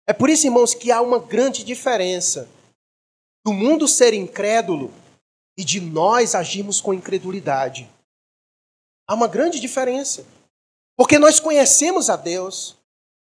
[0.06, 2.48] É por isso, irmãos, que há uma grande diferença
[3.44, 4.92] do mundo ser incrédulo
[5.56, 7.90] e de nós agirmos com incredulidade.
[9.08, 10.24] Há uma grande diferença.
[10.96, 12.76] Porque nós conhecemos a Deus,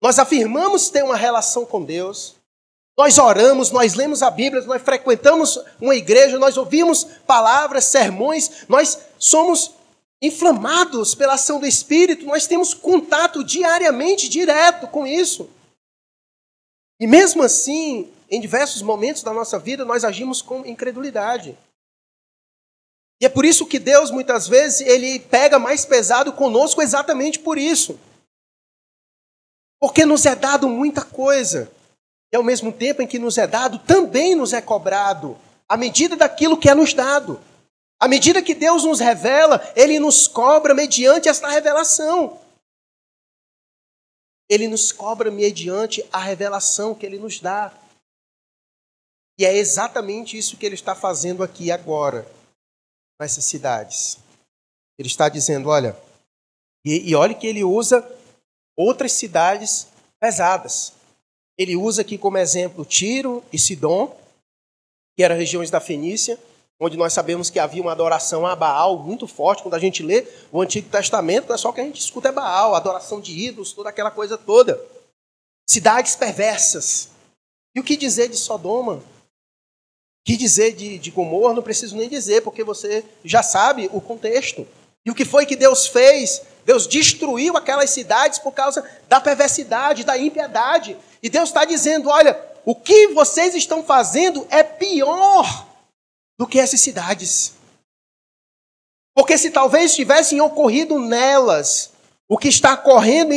[0.02, 2.36] nós afirmamos ter uma relação com Deus,
[3.00, 9.00] nós oramos, nós lemos a Bíblia, nós frequentamos uma igreja, nós ouvimos palavras, sermões, nós
[9.18, 9.72] somos
[10.22, 15.50] inflamados pela ação do Espírito, nós temos contato diariamente, direto com isso.
[17.00, 21.58] E mesmo assim, em diversos momentos da nossa vida, nós agimos com incredulidade.
[23.22, 27.58] E é por isso que Deus, muitas vezes, ele pega mais pesado conosco exatamente por
[27.58, 27.98] isso.
[29.80, 31.72] Porque nos é dado muita coisa.
[32.32, 35.38] E ao mesmo tempo em que nos é dado, também nos é cobrado,
[35.68, 37.42] à medida daquilo que é nos dado.
[38.00, 42.40] À medida que Deus nos revela, Ele nos cobra mediante esta revelação.
[44.48, 47.74] Ele nos cobra mediante a revelação que Ele nos dá.
[49.38, 52.26] E é exatamente isso que Ele está fazendo aqui agora,
[53.20, 54.18] nessas cidades.
[54.98, 55.96] Ele está dizendo: olha,
[56.86, 58.04] e, e olhe que Ele usa
[58.78, 59.88] outras cidades
[60.20, 60.94] pesadas.
[61.60, 64.18] Ele usa aqui como exemplo Tiro e Sidom,
[65.18, 66.40] que eram regiões da Fenícia,
[66.80, 69.62] onde nós sabemos que havia uma adoração a Baal muito forte.
[69.62, 72.74] Quando a gente lê o Antigo Testamento, é só que a gente escuta é Baal,
[72.74, 74.82] adoração de ídolos, toda aquela coisa toda.
[75.70, 77.10] Cidades perversas.
[77.76, 78.94] E o que dizer de Sodoma?
[78.94, 79.04] O
[80.26, 81.54] que dizer de, de Gomorra?
[81.54, 84.66] Não preciso nem dizer, porque você já sabe o contexto.
[85.06, 86.42] E o que foi que Deus fez?
[86.70, 90.96] Deus destruiu aquelas cidades por causa da perversidade, da impiedade.
[91.24, 95.66] E Deus está dizendo: olha, o que vocês estão fazendo é pior
[96.38, 97.54] do que essas cidades.
[99.16, 101.90] Porque se talvez tivessem ocorrido nelas
[102.28, 103.34] o que está correndo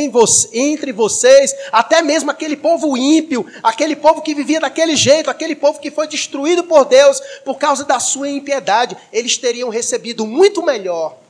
[0.53, 5.79] entre vocês, até mesmo aquele povo ímpio, aquele povo que vivia daquele jeito, aquele povo
[5.79, 11.22] que foi destruído por Deus por causa da sua impiedade, eles teriam recebido muito melhor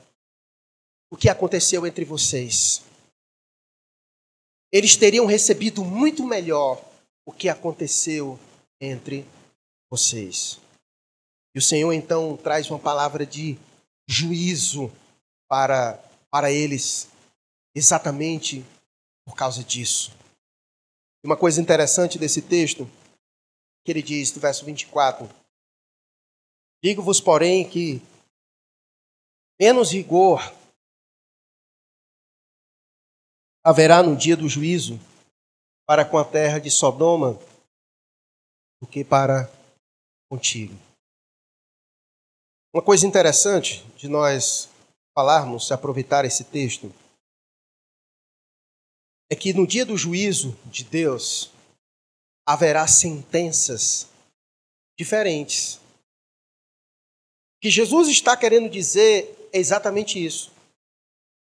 [1.13, 2.81] o que aconteceu entre vocês
[4.73, 6.83] eles teriam recebido muito melhor
[7.23, 8.39] o que aconteceu
[8.81, 9.23] entre
[9.87, 10.59] vocês.
[11.53, 13.55] E o Senhor então traz uma palavra de
[14.07, 14.91] juízo
[15.47, 17.07] para, para eles,
[17.75, 18.65] exatamente
[19.23, 20.11] por causa disso.
[21.23, 22.89] Uma coisa interessante desse texto,
[23.85, 25.29] que ele diz no verso 24:
[26.83, 28.01] Digo-vos, porém, que
[29.61, 30.41] menos rigor
[33.63, 34.99] haverá no dia do juízo
[35.85, 37.39] para com a terra de Sodoma
[38.81, 39.49] do que para
[40.29, 40.77] contigo.
[42.73, 44.69] Uma coisa interessante de nós
[45.15, 46.91] falarmos, aproveitar esse texto,
[49.29, 51.51] é que no dia do juízo de Deus
[52.45, 54.09] haverá sentenças
[54.97, 55.75] diferentes.
[55.75, 60.51] O que Jesus está querendo dizer é exatamente isso: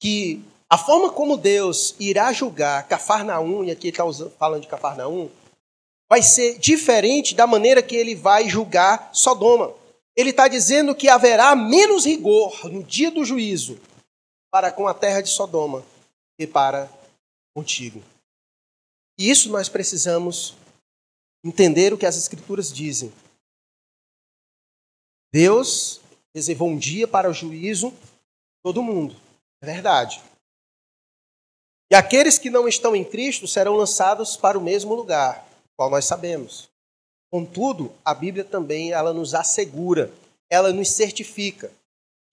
[0.01, 4.05] que a forma como Deus irá julgar Cafarnaum, e aqui está
[4.39, 5.31] falando de Cafarnaum,
[6.09, 9.75] vai ser diferente da maneira que ele vai julgar Sodoma.
[10.17, 13.79] Ele está dizendo que haverá menos rigor no dia do juízo
[14.51, 15.85] para com a terra de Sodoma
[16.39, 16.91] que para
[17.55, 18.03] contigo.
[19.19, 20.55] E isso nós precisamos
[21.45, 23.13] entender o que as Escrituras dizem.
[25.31, 26.01] Deus
[26.35, 27.93] reservou um dia para o juízo
[28.63, 29.15] todo mundo.
[29.61, 30.32] É verdade.
[31.93, 36.07] E aqueles que não estão em Cristo serão lançados para o mesmo lugar, qual nós
[36.07, 36.71] sabemos.
[37.31, 40.11] Contudo, a Bíblia também ela nos assegura,
[40.49, 41.71] ela nos certifica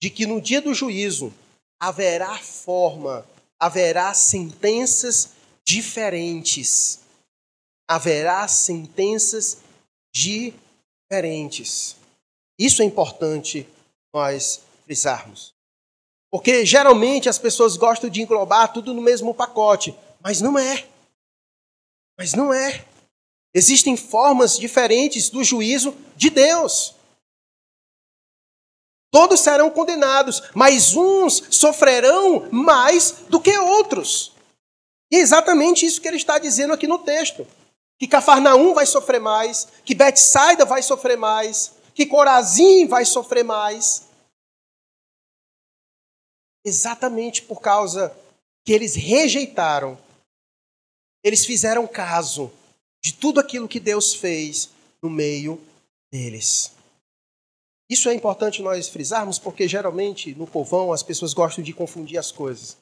[0.00, 1.30] de que no dia do juízo
[1.78, 3.22] haverá forma,
[3.58, 7.00] haverá sentenças diferentes.
[7.86, 9.58] Haverá sentenças
[10.10, 11.96] diferentes.
[12.58, 13.68] Isso é importante
[14.10, 15.52] nós frisarmos.
[16.30, 20.86] Porque geralmente as pessoas gostam de englobar tudo no mesmo pacote, mas não é.
[22.16, 22.84] Mas não é.
[23.52, 26.94] Existem formas diferentes do juízo de Deus.
[29.10, 34.32] Todos serão condenados, mas uns sofrerão mais do que outros.
[35.10, 37.44] E é exatamente isso que ele está dizendo aqui no texto.
[37.98, 44.08] Que Cafarnaum vai sofrer mais, que Betsaida vai sofrer mais, que Corazim vai sofrer mais
[46.64, 48.16] exatamente por causa
[48.64, 49.98] que eles rejeitaram,
[51.24, 52.50] eles fizeram caso
[53.02, 54.70] de tudo aquilo que Deus fez
[55.02, 55.60] no meio
[56.12, 56.72] deles.
[57.90, 62.30] Isso é importante nós frisarmos, porque geralmente no povão as pessoas gostam de confundir as
[62.30, 62.76] coisas.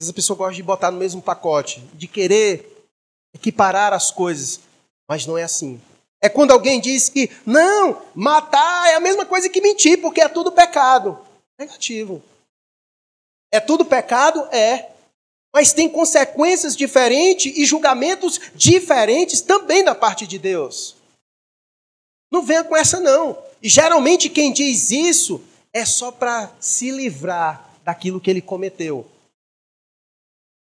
[0.00, 2.88] Às vezes a pessoa gosta de botar no mesmo pacote, de querer
[3.34, 4.60] equiparar as coisas,
[5.08, 5.80] mas não é assim.
[6.22, 10.28] É quando alguém diz que, não, matar é a mesma coisa que mentir, porque é
[10.28, 11.18] tudo pecado.
[11.58, 12.22] Negativo.
[13.54, 14.48] É tudo pecado?
[14.52, 14.90] É.
[15.54, 20.96] Mas tem consequências diferentes e julgamentos diferentes também da parte de Deus.
[22.32, 23.38] Não venha com essa, não.
[23.62, 25.40] E geralmente quem diz isso
[25.72, 29.06] é só para se livrar daquilo que ele cometeu.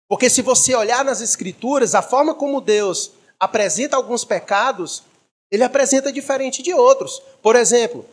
[0.09, 5.05] Porque se você olhar nas Escrituras, a forma como Deus apresenta alguns pecados,
[5.49, 7.23] ele apresenta diferente de outros.
[7.41, 8.05] Por exemplo,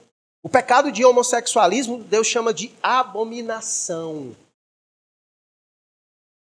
[0.43, 4.35] o pecado de homossexualismo, Deus chama de abominação.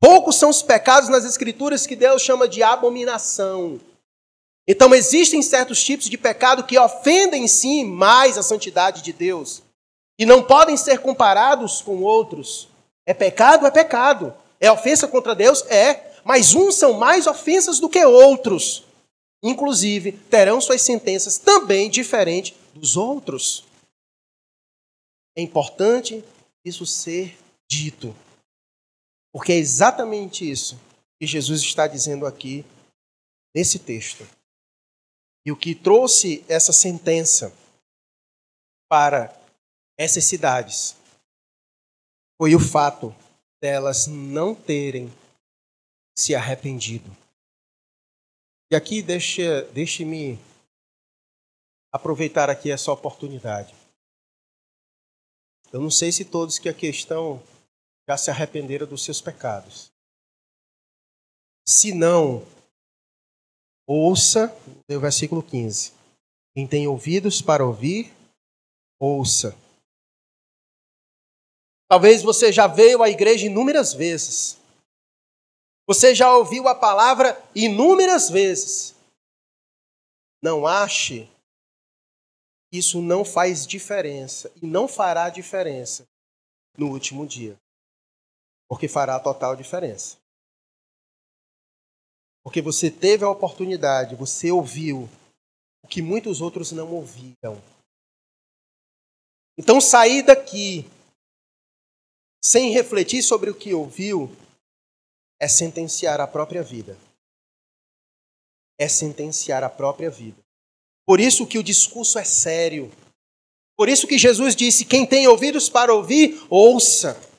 [0.02, 3.80] Poucos são os pecados nas Escrituras que Deus chama de abominação.
[4.68, 9.62] Então, existem certos tipos de pecado que ofendem sim mais a santidade de Deus
[10.18, 12.68] e não podem ser comparados com outros.
[13.06, 13.68] É pecado?
[13.68, 14.34] É pecado.
[14.60, 15.64] É ofensa contra Deus?
[15.68, 16.14] É.
[16.24, 18.84] Mas uns são mais ofensas do que outros.
[19.44, 23.66] Inclusive, terão suas sentenças também diferentes dos outros.
[25.36, 26.24] É importante
[26.66, 27.38] isso ser
[27.70, 28.16] dito.
[29.34, 30.80] Porque é exatamente isso
[31.20, 32.66] que Jesus está dizendo aqui
[33.56, 34.28] nesse texto.
[35.46, 37.54] E o que trouxe essa sentença
[38.90, 39.36] para
[39.98, 40.96] essas cidades
[42.38, 43.16] foi o fato
[43.62, 45.12] delas não terem
[46.18, 47.16] se arrependido.
[48.72, 50.40] E aqui deixe, deixe-me
[51.92, 53.76] aproveitar aqui essa oportunidade.
[55.72, 57.42] Eu não sei se todos que aqui estão
[58.08, 59.92] já se arrependeram dos seus pecados.
[61.68, 62.46] Se não,
[63.88, 64.56] ouça
[64.90, 65.94] o versículo 15.
[66.54, 68.12] Quem tem ouvidos para ouvir,
[69.00, 69.56] ouça.
[71.88, 74.58] Talvez você já veio à igreja inúmeras vezes.
[75.88, 78.96] Você já ouviu a palavra inúmeras vezes.
[80.42, 81.30] Não ache
[82.72, 86.08] isso não faz diferença e não fará diferença
[86.78, 87.60] no último dia.
[88.72, 90.16] Porque fará total diferença.
[92.42, 95.10] Porque você teve a oportunidade, você ouviu
[95.84, 97.62] o que muitos outros não ouviram.
[99.58, 100.90] Então, sair daqui
[102.42, 104.34] sem refletir sobre o que ouviu
[105.38, 106.98] é sentenciar a própria vida.
[108.80, 110.42] É sentenciar a própria vida.
[111.06, 112.90] Por isso que o discurso é sério.
[113.76, 117.31] Por isso que Jesus disse: quem tem ouvidos para ouvir, ouça.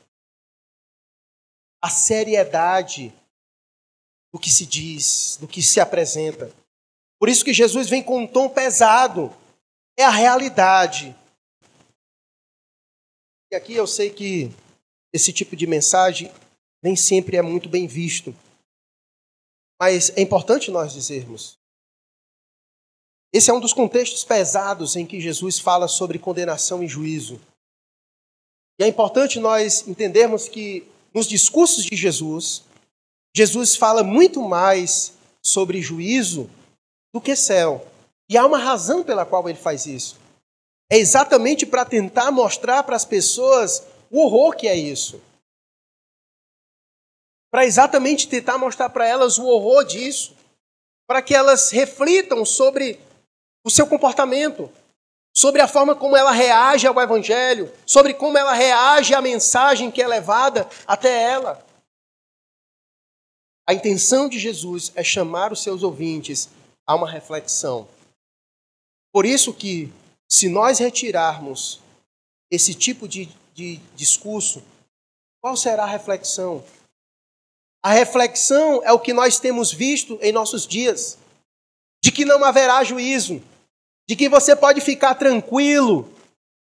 [1.83, 3.12] A seriedade
[4.33, 6.51] do que se diz, do que se apresenta.
[7.18, 9.35] Por isso que Jesus vem com um tom pesado.
[9.97, 11.14] É a realidade.
[13.51, 14.51] E aqui eu sei que
[15.12, 16.33] esse tipo de mensagem
[16.83, 18.35] nem sempre é muito bem visto.
[19.79, 21.59] Mas é importante nós dizermos:
[23.33, 27.40] esse é um dos contextos pesados em que Jesus fala sobre condenação e juízo.
[28.79, 32.62] E é importante nós entendermos que nos discursos de Jesus,
[33.35, 36.51] Jesus fala muito mais sobre juízo
[37.12, 37.87] do que céu.
[38.29, 40.16] E há uma razão pela qual ele faz isso.
[40.90, 45.20] É exatamente para tentar mostrar para as pessoas o horror que é isso.
[47.51, 50.37] Para exatamente tentar mostrar para elas o horror disso.
[51.07, 52.98] Para que elas reflitam sobre
[53.64, 54.70] o seu comportamento,
[55.35, 60.03] sobre a forma como ela reage ao Evangelho, sobre como ela reage à mensagem que
[60.03, 61.64] é levada até ela.
[63.66, 66.49] A intenção de Jesus é chamar os seus ouvintes
[66.87, 67.88] a uma reflexão.
[69.12, 69.92] Por isso que,
[70.29, 71.81] se nós retirarmos
[72.51, 74.62] esse tipo de, de discurso,
[75.40, 76.64] qual será a reflexão?
[77.83, 81.18] A reflexão é o que nós temos visto em nossos dias,
[82.03, 83.42] de que não haverá juízo,
[84.09, 86.12] de que você pode ficar tranquilo,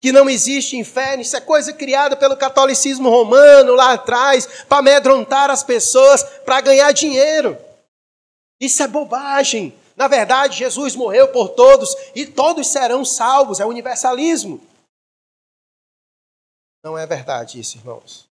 [0.00, 5.50] que não existe inferno, isso é coisa criada pelo catolicismo romano lá atrás, para amedrontar
[5.50, 7.58] as pessoas, para ganhar dinheiro.
[8.60, 9.76] Isso é bobagem.
[9.96, 14.60] Na verdade, Jesus morreu por todos e todos serão salvos, é universalismo.
[16.84, 18.28] Não é verdade isso, irmãos.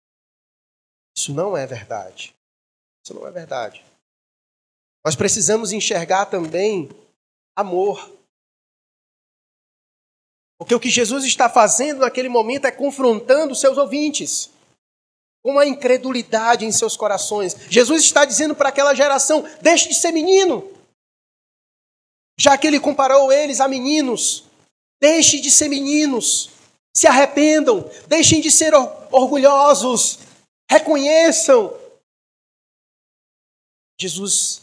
[1.17, 2.35] Isso não é verdade.
[3.05, 3.85] Isso não é verdade.
[5.05, 6.89] Nós precisamos enxergar também
[7.57, 8.11] amor.
[10.63, 14.49] Porque o que Jesus está fazendo naquele momento é confrontando seus ouvintes
[15.43, 17.57] com a incredulidade em seus corações.
[17.69, 20.71] Jesus está dizendo para aquela geração: deixe de ser menino.
[22.39, 24.45] Já que ele comparou eles a meninos,
[25.01, 26.51] deixe de ser meninos,
[26.97, 28.73] se arrependam, deixem de ser
[29.11, 30.21] orgulhosos,
[30.71, 31.77] reconheçam
[34.01, 34.63] Jesus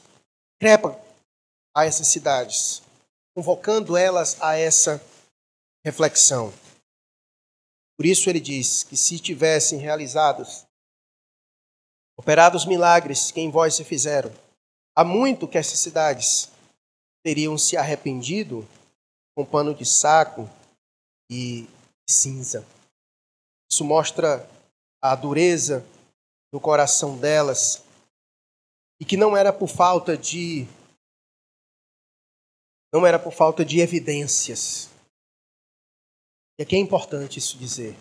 [0.61, 0.97] crepa
[1.75, 2.81] a essas cidades,
[3.35, 5.01] convocando elas a essa
[5.83, 6.53] reflexão.
[7.97, 10.65] Por isso ele diz que se tivessem realizados,
[12.17, 14.31] operados milagres que em vós se fizeram,
[14.95, 16.49] há muito que essas cidades
[17.23, 18.67] teriam se arrependido
[19.35, 20.49] com pano de saco
[21.29, 21.67] e
[22.09, 22.65] cinza.
[23.71, 24.49] Isso mostra
[25.01, 25.85] a dureza
[26.51, 27.83] do coração delas
[28.99, 30.67] e que não era por falta de
[32.91, 34.89] não era por falta de evidências.
[36.59, 37.95] E aqui é importante isso dizer.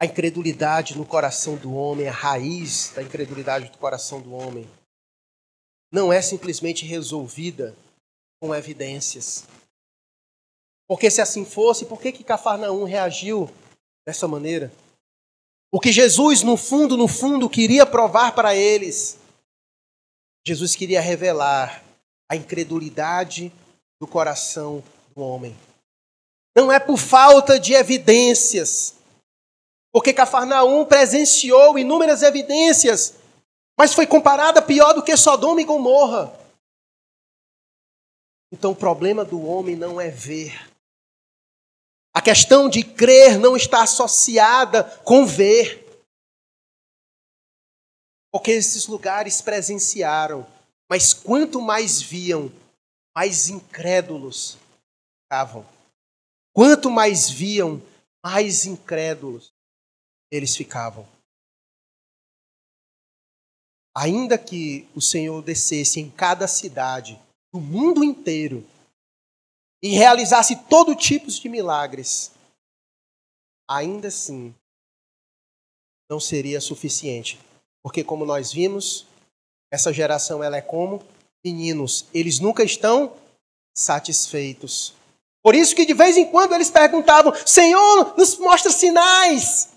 [0.00, 4.70] A incredulidade no coração do homem, a raiz da incredulidade do coração do homem,
[5.92, 7.74] não é simplesmente resolvida
[8.40, 9.48] com evidências.
[10.86, 13.50] Porque se assim fosse, por que, que Cafarnaum reagiu
[14.06, 14.72] dessa maneira?
[15.72, 19.18] O que Jesus, no fundo, no fundo, queria provar para eles,
[20.46, 21.82] Jesus queria revelar
[22.30, 23.52] a incredulidade
[24.00, 24.84] do coração
[25.16, 25.56] do homem.
[26.58, 28.96] Não é por falta de evidências,
[29.92, 33.14] porque Cafarnaum presenciou inúmeras evidências,
[33.78, 36.36] mas foi comparada pior do que Sodoma e Gomorra.
[38.50, 40.68] Então o problema do homem não é ver.
[42.12, 45.86] A questão de crer não está associada com ver.
[48.32, 50.44] Porque esses lugares presenciaram,
[50.90, 52.50] mas quanto mais viam,
[53.14, 54.58] mais incrédulos
[55.22, 55.77] ficavam.
[56.58, 57.80] Quanto mais viam,
[58.20, 59.52] mais incrédulos
[60.28, 61.08] eles ficavam.
[63.96, 67.16] Ainda que o Senhor descesse em cada cidade
[67.54, 68.68] do mundo inteiro
[69.80, 72.32] e realizasse todo tipo de milagres,
[73.70, 74.52] ainda assim
[76.10, 77.38] não seria suficiente.
[77.84, 79.06] Porque como nós vimos,
[79.72, 81.06] essa geração ela é como
[81.44, 83.16] meninos, eles nunca estão
[83.76, 84.97] satisfeitos.
[85.42, 89.68] Por isso que de vez em quando eles perguntavam: "Senhor, nos mostra sinais".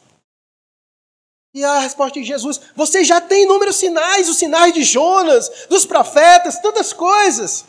[1.54, 5.86] E a resposta de Jesus: Você já tem inúmeros sinais, os sinais de Jonas, dos
[5.86, 7.66] profetas, tantas coisas.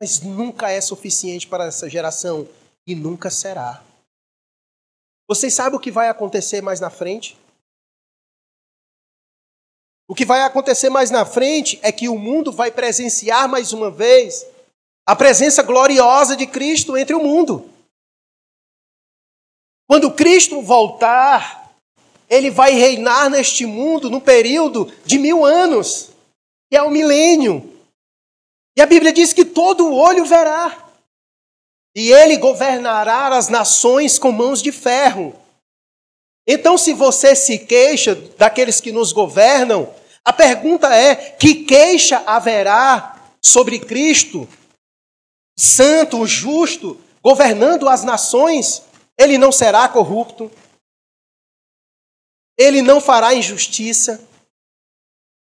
[0.00, 2.48] Mas nunca é suficiente para essa geração
[2.86, 3.82] e nunca será.
[5.28, 7.38] Vocês sabem o que vai acontecer mais na frente?
[10.08, 13.90] O que vai acontecer mais na frente é que o mundo vai presenciar mais uma
[13.90, 14.44] vez
[15.06, 17.68] a presença gloriosa de Cristo entre o mundo.
[19.88, 21.70] Quando Cristo voltar,
[22.28, 26.10] ele vai reinar neste mundo no período de mil anos,
[26.70, 27.70] que é o milênio.
[28.76, 30.88] E a Bíblia diz que todo olho verá.
[31.94, 35.34] E ele governará as nações com mãos de ferro.
[36.46, 39.92] Então, se você se queixa daqueles que nos governam,
[40.24, 44.48] a pergunta é: que queixa haverá sobre Cristo,
[45.56, 48.82] santo, justo, governando as nações?
[49.18, 50.50] Ele não será corrupto,
[52.58, 54.26] ele não fará injustiça,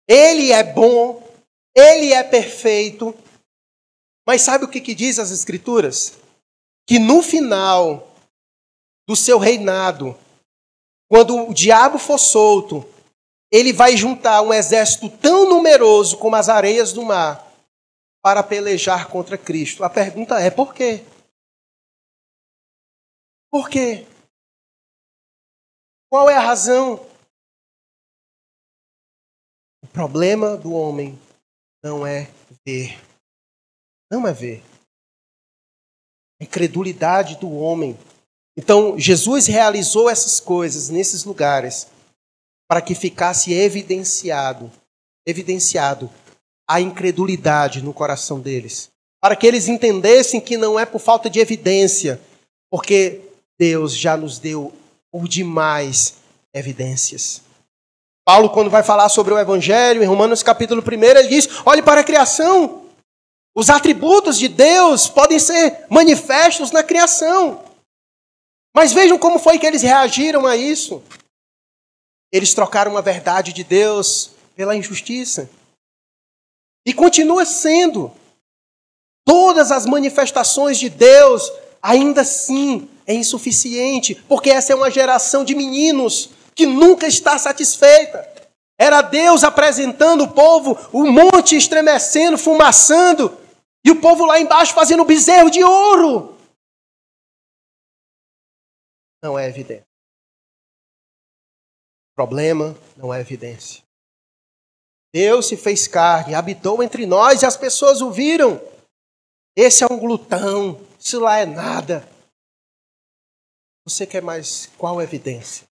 [0.09, 1.27] ele é bom,
[1.75, 3.15] ele é perfeito.
[4.27, 6.15] Mas sabe o que, que diz as Escrituras?
[6.87, 8.13] Que no final
[9.09, 10.17] do seu reinado,
[11.09, 12.85] quando o diabo for solto,
[13.53, 17.46] ele vai juntar um exército tão numeroso como as areias do mar
[18.27, 19.85] para pelejar contra Cristo.
[19.85, 21.05] A pergunta é: por quê?
[23.49, 24.05] Por quê?
[26.11, 27.09] Qual é a razão?
[29.81, 31.17] O problema do homem
[31.85, 32.29] não é
[32.67, 33.01] ver.
[34.11, 34.61] Não é ver.
[36.41, 37.97] A incredulidade do homem.
[38.59, 41.87] Então, Jesus realizou essas coisas nesses lugares
[42.69, 44.69] para que ficasse evidenciado,
[45.25, 46.11] evidenciado
[46.69, 48.89] a incredulidade no coração deles,
[49.21, 52.21] para que eles entendessem que não é por falta de evidência,
[52.71, 53.21] porque
[53.59, 54.73] Deus já nos deu
[55.11, 56.17] por demais
[56.53, 57.43] evidências.
[58.25, 62.01] Paulo, quando vai falar sobre o Evangelho, em Romanos capítulo 1, ele diz: olhe para
[62.01, 62.83] a criação.
[63.55, 67.65] Os atributos de Deus podem ser manifestos na criação.
[68.75, 71.03] Mas vejam como foi que eles reagiram a isso.
[72.31, 75.49] Eles trocaram a verdade de Deus pela injustiça.
[76.87, 78.13] E continua sendo.
[79.25, 81.51] Todas as manifestações de Deus,
[81.83, 88.33] ainda assim, é insuficiente, porque essa é uma geração de meninos que nunca está satisfeita.
[88.79, 93.37] Era Deus apresentando o povo, o monte estremecendo, fumaçando,
[93.85, 96.37] e o povo lá embaixo fazendo bezerro de ouro.
[99.23, 99.87] Não é evidente.
[102.13, 103.86] O problema não é evidência.
[105.17, 108.61] Deus se fez carne, habitou entre nós e as pessoas o viram.
[109.57, 112.07] Esse é um glutão, isso lá é nada.
[113.87, 115.67] Você quer mais qual evidência?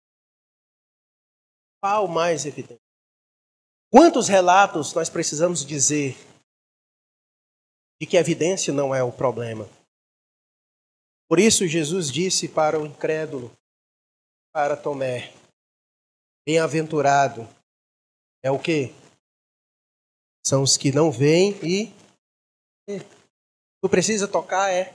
[1.81, 2.83] Qual mais evidência?
[3.91, 6.15] Quantos relatos nós precisamos dizer
[7.99, 9.67] de que a evidência não é o problema?
[11.27, 13.51] Por isso Jesus disse para o incrédulo,
[14.53, 15.33] para Tomé,
[16.45, 17.49] bem-aventurado
[18.43, 19.00] é o que?
[20.45, 21.93] São os que não veem e.
[23.81, 24.93] Tu precisa tocar, é.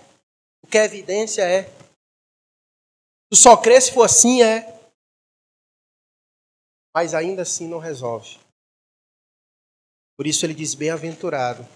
[0.62, 1.70] O que é evidência é.
[3.30, 4.74] Tu só crê se for assim, é.
[6.94, 8.38] Mas ainda assim não resolve.
[10.16, 11.66] Por isso ele diz: bem-aventurado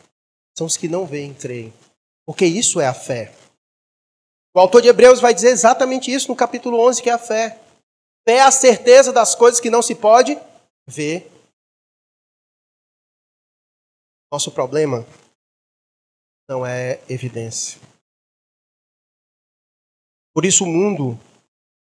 [0.57, 1.73] são os que não veem creem.
[2.27, 3.35] Porque isso é a fé.
[4.55, 7.59] O autor de Hebreus vai dizer exatamente isso no capítulo 11, que é a fé.
[8.27, 10.39] Fé é a certeza das coisas que não se pode
[10.87, 11.31] ver.
[14.31, 15.05] Nosso problema
[16.49, 17.81] não é evidência.
[20.33, 21.19] Por isso o mundo,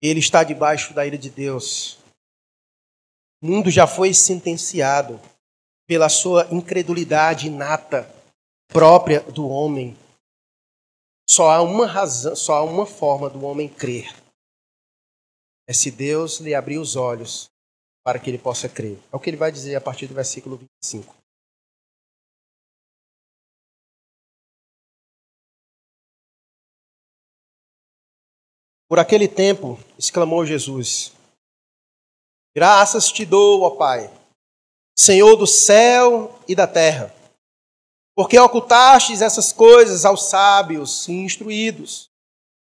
[0.00, 1.98] ele está debaixo da ira de Deus.
[3.40, 5.20] O mundo já foi sentenciado
[5.86, 8.12] pela sua incredulidade inata,
[8.68, 9.96] própria do homem.
[11.28, 14.12] Só há uma razão, só há uma forma do homem crer.
[15.68, 17.48] É se Deus lhe abrir os olhos
[18.04, 18.98] para que ele possa crer.
[19.12, 21.21] É o que ele vai dizer a partir do versículo 25.
[28.92, 31.12] Por aquele tempo, exclamou Jesus:
[32.54, 34.12] Graças te dou, ó Pai,
[34.94, 37.10] Senhor do céu e da terra,
[38.14, 42.10] porque ocultastes essas coisas aos sábios e instruídos,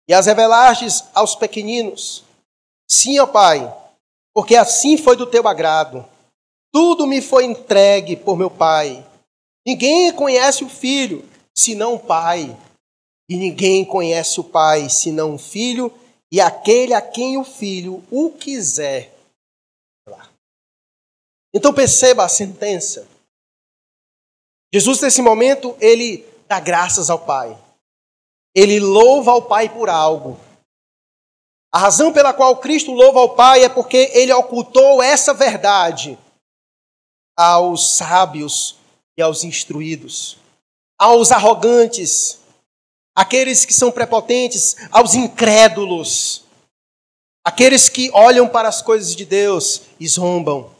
[0.09, 2.23] e as revelastes aos pequeninos.
[2.89, 3.77] Sim, ó Pai,
[4.33, 6.09] porque assim foi do teu agrado.
[6.73, 9.05] Tudo me foi entregue por meu Pai.
[9.67, 12.57] Ninguém conhece o Filho, senão o Pai.
[13.29, 15.93] E ninguém conhece o Pai, senão o Filho
[16.35, 19.15] e aquele a quem o filho o quiser.
[21.55, 23.07] Então perceba a sentença.
[24.75, 27.57] Jesus, nesse momento, ele dá graças ao Pai.
[28.53, 30.37] Ele louva ao Pai por algo.
[31.73, 36.19] A razão pela qual Cristo louva ao Pai é porque ele ocultou essa verdade
[37.39, 38.75] aos sábios
[39.17, 40.37] e aos instruídos,
[40.99, 42.41] aos arrogantes,
[43.15, 46.45] aqueles que são prepotentes, aos incrédulos,
[47.45, 50.75] aqueles que olham para as coisas de Deus e zombam.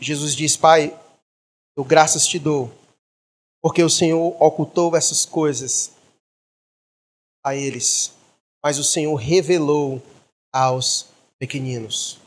[0.00, 0.98] Jesus diz: Pai,
[1.76, 2.72] eu graças te dou,
[3.62, 5.92] porque o Senhor ocultou essas coisas
[7.44, 8.12] a eles,
[8.62, 10.02] mas o Senhor revelou
[10.52, 11.06] aos
[11.38, 12.18] pequeninos.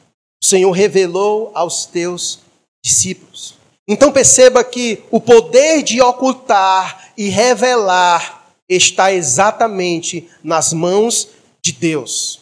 [0.42, 2.40] O Senhor revelou aos teus
[2.84, 3.57] discípulos.
[3.88, 11.30] Então perceba que o poder de ocultar e revelar está exatamente nas mãos
[11.62, 12.42] de Deus.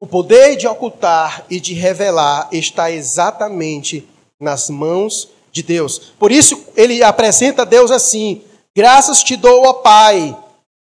[0.00, 4.08] O poder de ocultar e de revelar está exatamente
[4.40, 5.98] nas mãos de Deus.
[6.18, 8.42] Por isso ele apresenta Deus assim:
[8.74, 10.36] Graças te dou, ó Pai.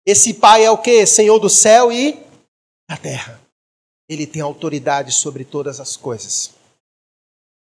[0.07, 1.05] Esse Pai é o que?
[1.05, 2.16] Senhor do céu e
[2.89, 3.41] da terra.
[4.09, 6.58] Ele tem autoridade sobre todas as coisas.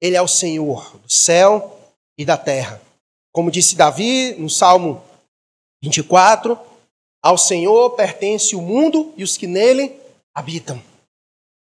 [0.01, 1.81] Ele é o Senhor do céu
[2.19, 2.81] e da terra.
[3.33, 5.03] Como disse Davi no Salmo
[5.83, 6.59] 24,
[7.23, 9.99] ao Senhor pertence o mundo e os que nele
[10.35, 10.83] habitam.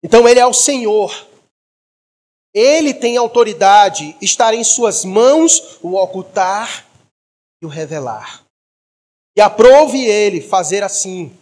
[0.04, 1.28] Então ele é o Senhor.
[2.54, 6.86] Ele tem autoridade, estar em suas mãos o ocultar
[7.62, 8.44] e o revelar.
[9.36, 11.36] E aprove ele fazer assim.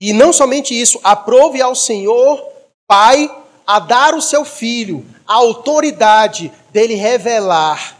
[0.00, 2.52] E não somente isso, aprove ao Senhor,
[2.86, 3.28] Pai,
[3.66, 7.96] a dar o seu filho a autoridade dele revelar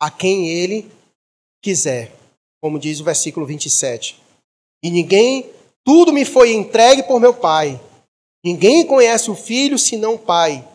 [0.00, 0.90] a quem ele
[1.62, 2.12] quiser,
[2.62, 4.20] como diz o versículo 27.
[4.82, 5.50] E ninguém,
[5.84, 7.80] tudo me foi entregue por meu Pai.
[8.44, 10.66] Ninguém conhece o filho senão o Pai.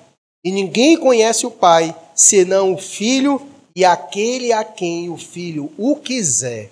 [0.43, 3.41] E ninguém conhece o Pai senão o filho
[3.75, 6.69] e aquele a quem o filho o quiser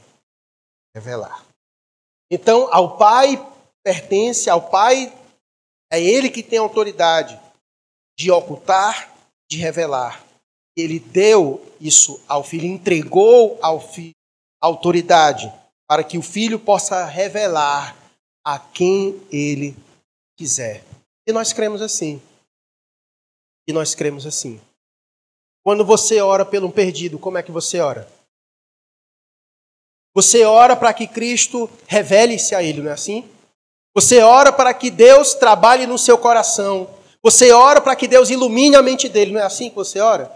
[0.95, 1.43] revelar.
[2.31, 3.43] Então, ao Pai
[3.83, 5.11] pertence, ao Pai
[5.91, 7.39] é ele que tem autoridade
[8.17, 9.13] de ocultar,
[9.49, 10.23] de revelar.
[10.75, 14.13] Ele deu isso ao filho, entregou ao filho
[14.61, 15.51] autoridade
[15.87, 17.95] para que o filho possa revelar
[18.45, 19.75] a quem ele
[20.37, 20.83] quiser.
[21.27, 22.21] E nós cremos assim.
[23.67, 24.59] E nós cremos assim.
[25.63, 28.07] Quando você ora pelo um perdido, como é que você ora?
[30.13, 33.29] Você ora para que Cristo revele-se a ele, não é assim?
[33.95, 36.89] Você ora para que Deus trabalhe no seu coração.
[37.23, 39.31] Você ora para que Deus ilumine a mente dele.
[39.31, 40.29] Não é assim que você ora?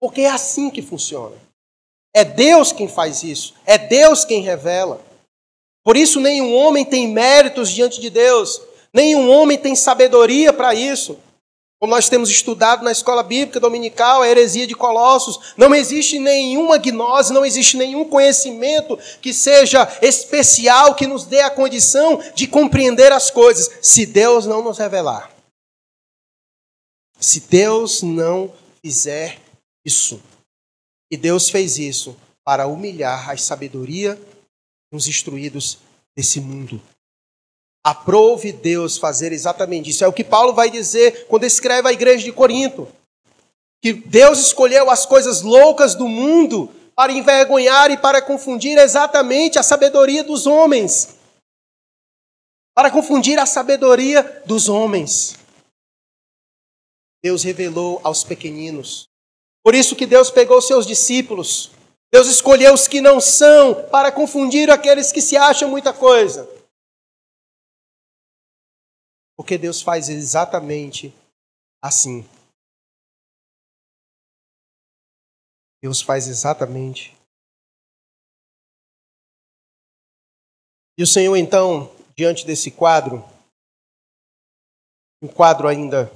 [0.00, 1.36] Porque é assim que funciona.
[2.12, 3.54] É Deus quem faz isso.
[3.64, 5.00] É Deus quem revela.
[5.84, 8.60] Por isso, nenhum homem tem méritos diante de Deus.
[8.92, 11.18] Nenhum homem tem sabedoria para isso.
[11.80, 16.78] Como nós temos estudado na escola bíblica dominical, a heresia de Colossos, não existe nenhuma
[16.78, 23.12] gnose, não existe nenhum conhecimento que seja especial, que nos dê a condição de compreender
[23.12, 25.33] as coisas, se Deus não nos revelar.
[27.24, 28.52] Se Deus não
[28.82, 29.40] fizer
[29.82, 30.20] isso.
[31.10, 32.14] E Deus fez isso
[32.44, 34.20] para humilhar a sabedoria
[34.92, 35.78] dos instruídos
[36.14, 36.82] desse mundo.
[37.82, 40.04] Aprove Deus fazer exatamente isso.
[40.04, 42.86] É o que Paulo vai dizer quando escreve à igreja de Corinto.
[43.82, 49.62] Que Deus escolheu as coisas loucas do mundo para envergonhar e para confundir exatamente a
[49.62, 51.16] sabedoria dos homens.
[52.74, 55.42] Para confundir a sabedoria dos homens.
[57.24, 59.08] Deus revelou aos pequeninos.
[59.62, 61.70] Por isso que Deus pegou seus discípulos.
[62.12, 66.46] Deus escolheu os que não são para confundir aqueles que se acham muita coisa.
[69.38, 71.14] Porque Deus faz exatamente
[71.82, 72.28] assim.
[75.82, 77.16] Deus faz exatamente.
[80.98, 83.24] E o Senhor, então, diante desse quadro,
[85.22, 86.12] um quadro ainda,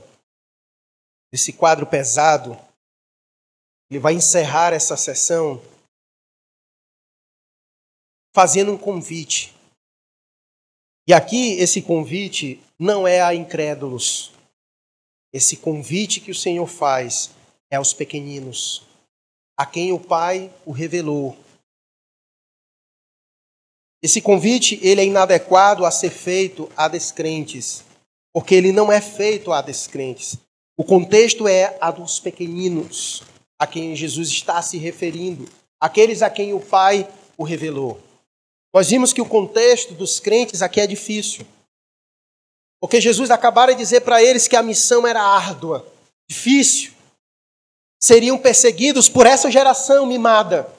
[1.33, 2.59] esse quadro pesado,
[3.91, 5.63] ele vai encerrar essa sessão
[8.35, 9.55] fazendo um convite.
[11.07, 14.33] E aqui esse convite não é a incrédulos.
[15.33, 17.31] Esse convite que o Senhor faz
[17.71, 18.87] é aos pequeninos,
[19.57, 21.37] a quem o Pai o revelou.
[24.03, 27.85] Esse convite ele é inadequado a ser feito a descrentes,
[28.33, 30.39] porque ele não é feito a descrentes.
[30.79, 33.25] O contexto é a dos pequeninos,
[33.59, 35.49] a quem Jesus está se referindo,
[35.81, 38.01] aqueles a quem o Pai o revelou.
[38.73, 41.45] Nós vimos que o contexto dos crentes aqui é difícil.
[42.81, 45.85] Porque Jesus acabara de dizer para eles que a missão era árdua,
[46.31, 46.93] difícil.
[48.01, 50.73] Seriam perseguidos por essa geração mimada,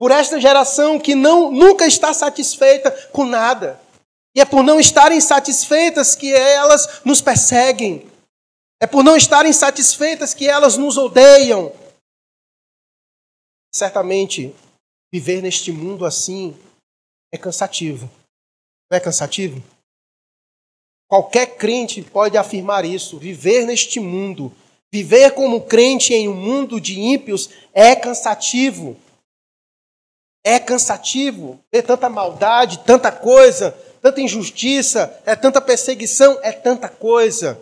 [0.00, 3.80] por esta geração que não nunca está satisfeita com nada.
[4.34, 8.17] E é por não estarem satisfeitas que elas nos perseguem.
[8.80, 11.72] É por não estarem satisfeitas que elas nos odeiam.
[13.74, 14.54] Certamente,
[15.12, 16.56] viver neste mundo assim
[17.32, 18.08] é cansativo.
[18.90, 19.62] Não é cansativo?
[21.08, 23.18] Qualquer crente pode afirmar isso.
[23.18, 24.54] Viver neste mundo,
[24.92, 28.96] viver como crente em um mundo de ímpios é cansativo.
[30.44, 37.60] É cansativo ver tanta maldade, tanta coisa, tanta injustiça, é tanta perseguição, é tanta coisa.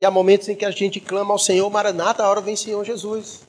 [0.00, 2.84] E há momentos em que a gente clama ao Senhor, Maranata, a hora vem Senhor
[2.84, 3.40] Jesus.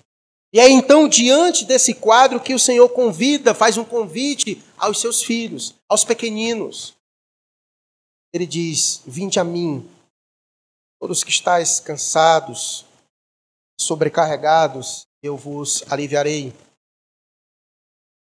[0.52, 5.22] E é então diante desse quadro que o Senhor convida, faz um convite aos seus
[5.22, 6.96] filhos, aos pequeninos.
[8.34, 9.88] Ele diz: Vinde a mim,
[11.00, 12.84] todos que estáis cansados,
[13.80, 16.52] sobrecarregados, eu vos aliviarei.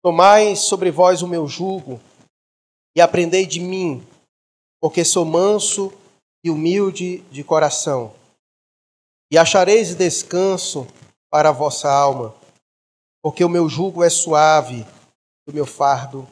[0.03, 1.99] Tomai sobre vós o meu jugo
[2.95, 4.05] e aprendei de mim,
[4.79, 5.93] porque sou manso
[6.45, 8.13] e humilde de coração,
[9.31, 10.85] e achareis descanso
[11.27, 12.35] para a vossa alma,
[13.23, 14.85] porque o meu jugo é suave
[15.47, 16.29] e o meu fardo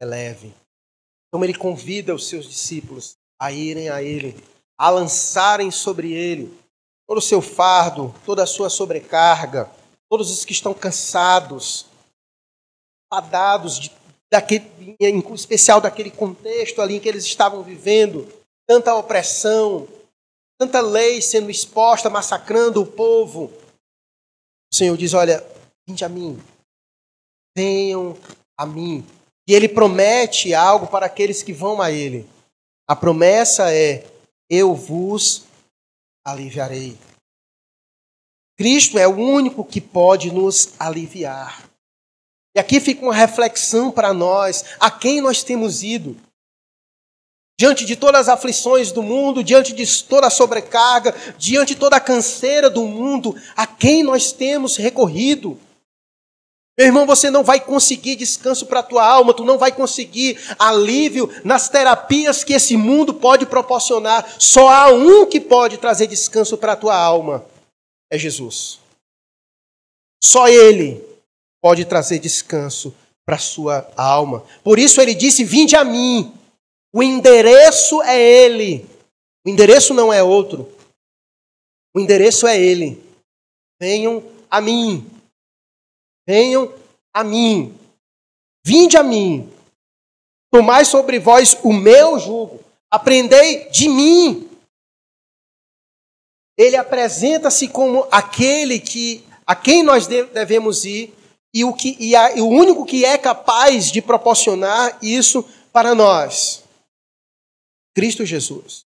[0.00, 0.52] é leve.
[1.28, 4.36] Então ele convida os seus discípulos a irem a ele,
[4.76, 6.52] a lançarem sobre ele
[7.06, 9.70] todo o seu fardo, toda a sua sobrecarga,
[10.10, 11.86] todos os que estão cansados,
[13.08, 13.92] fadados de,
[14.28, 18.26] daquele, em especial daquele contexto ali em que eles estavam vivendo,
[18.66, 19.88] tanta opressão,
[20.58, 23.52] tanta lei sendo exposta, massacrando o povo,
[24.72, 25.44] o Senhor diz: Olha,
[25.86, 26.42] vinde a mim,
[27.56, 28.16] venham
[28.58, 29.06] a mim.
[29.46, 32.28] E ele promete algo para aqueles que vão a ele.
[32.88, 34.04] A promessa é:
[34.48, 35.44] Eu vos
[36.24, 36.98] aliviarei.
[38.56, 41.68] Cristo é o único que pode nos aliviar.
[42.56, 46.16] E aqui fica uma reflexão para nós: a quem nós temos ido?
[47.58, 51.96] Diante de todas as aflições do mundo, diante de toda a sobrecarga, diante de toda
[51.96, 55.58] a canseira do mundo, a quem nós temos recorrido?
[56.76, 60.40] Meu irmão, você não vai conseguir descanso para a tua alma, tu não vai conseguir
[60.58, 64.34] alívio nas terapias que esse mundo pode proporcionar.
[64.40, 67.46] Só há um que pode trazer descanso para a tua alma:
[68.10, 68.80] é Jesus.
[70.22, 71.00] Só Ele
[71.62, 72.92] pode trazer descanso
[73.24, 74.42] para a sua alma.
[74.62, 76.32] Por isso ele disse: Vinde a mim.
[76.94, 78.88] O endereço é ele.
[79.44, 80.72] O endereço não é outro.
[81.92, 83.02] O endereço é ele.
[83.80, 85.04] Venham a mim.
[86.24, 86.72] Venham
[87.12, 87.76] a mim.
[88.64, 89.52] Vinde a mim.
[90.52, 92.60] Tomai sobre vós o meu jugo.
[92.88, 94.48] Aprendei de mim.
[96.56, 101.12] Ele apresenta-se como aquele que a quem nós devemos ir
[101.52, 105.92] e o, que, e, a, e o único que é capaz de proporcionar isso para
[105.92, 106.63] nós.
[107.94, 108.84] Cristo Jesus.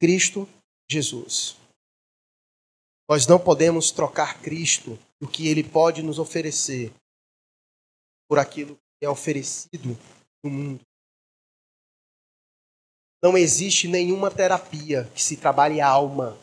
[0.00, 0.48] Cristo
[0.90, 1.56] Jesus.
[3.08, 6.92] Nós não podemos trocar Cristo, o que Ele pode nos oferecer,
[8.28, 9.98] por aquilo que é oferecido
[10.44, 10.80] no mundo.
[13.22, 16.38] Não existe nenhuma terapia que se trabalhe a alma.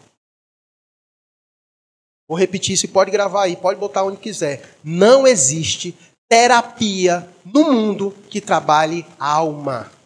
[2.28, 4.78] Vou repetir isso pode gravar aí, pode botar onde quiser.
[4.84, 5.98] Não existe
[6.30, 9.97] terapia no mundo que trabalhe a alma.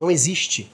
[0.00, 0.70] Não existe.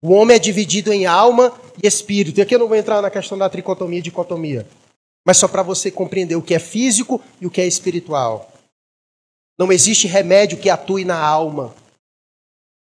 [0.00, 2.38] O homem é dividido em alma e espírito.
[2.38, 4.68] E aqui eu não vou entrar na questão da tricotomia e dicotomia.
[5.26, 8.52] Mas só para você compreender o que é físico e o que é espiritual.
[9.58, 11.74] Não existe remédio que atue na alma.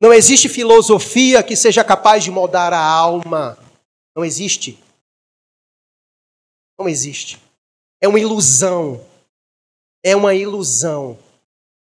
[0.01, 3.59] Não existe filosofia que seja capaz de moldar a alma.
[4.17, 4.79] Não existe.
[6.79, 7.39] Não existe.
[8.01, 9.05] É uma ilusão.
[10.03, 11.19] É uma ilusão.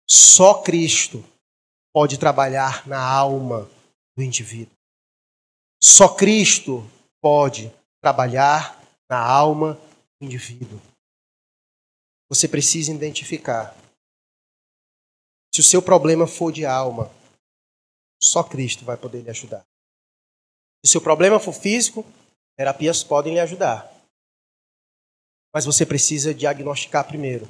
[0.09, 1.25] Só Cristo
[1.95, 3.71] pode trabalhar na alma
[4.17, 4.75] do indivíduo.
[5.81, 6.83] Só Cristo
[7.23, 7.73] pode
[8.03, 9.75] trabalhar na alma
[10.19, 10.81] do indivíduo.
[12.29, 13.77] Você precisa identificar.
[15.55, 17.09] Se o seu problema for de alma,
[18.21, 19.65] só Cristo vai poder lhe ajudar.
[20.85, 22.05] Se o seu problema for físico,
[22.57, 23.89] terapias podem lhe ajudar.
[25.55, 27.49] Mas você precisa diagnosticar primeiro.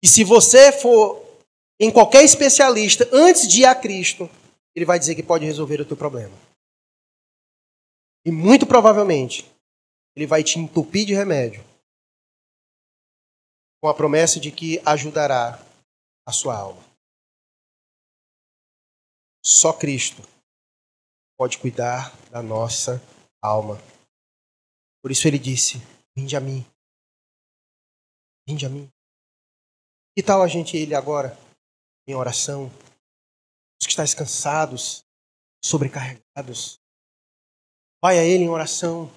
[0.00, 1.33] E se você for
[1.78, 4.28] em qualquer especialista antes de ir a Cristo,
[4.74, 6.36] ele vai dizer que pode resolver o teu problema.
[8.24, 9.44] E muito provavelmente,
[10.16, 11.62] ele vai te entupir de remédio,
[13.82, 15.60] com a promessa de que ajudará
[16.26, 16.82] a sua alma.
[19.44, 20.22] Só Cristo
[21.36, 23.02] pode cuidar da nossa
[23.42, 23.76] alma.
[25.02, 25.76] Por isso ele disse:
[26.16, 26.64] Vinde a mim.
[28.48, 28.88] Vinde a mim.
[30.16, 31.36] Que tal a gente ir agora
[32.06, 32.70] em oração?
[33.80, 35.04] Os que estáis cansados,
[35.64, 36.78] sobrecarregados.
[38.02, 39.10] Vai a Ele em oração.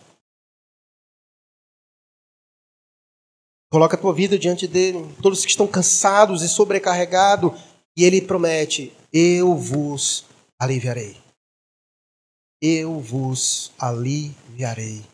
[3.70, 5.00] Coloca a tua vida diante dele.
[5.22, 7.52] Todos que estão cansados e sobrecarregados.
[7.98, 10.26] E Ele promete: Eu vos
[10.60, 11.18] aliviarei.
[12.62, 15.06] Eu vos aliviarei.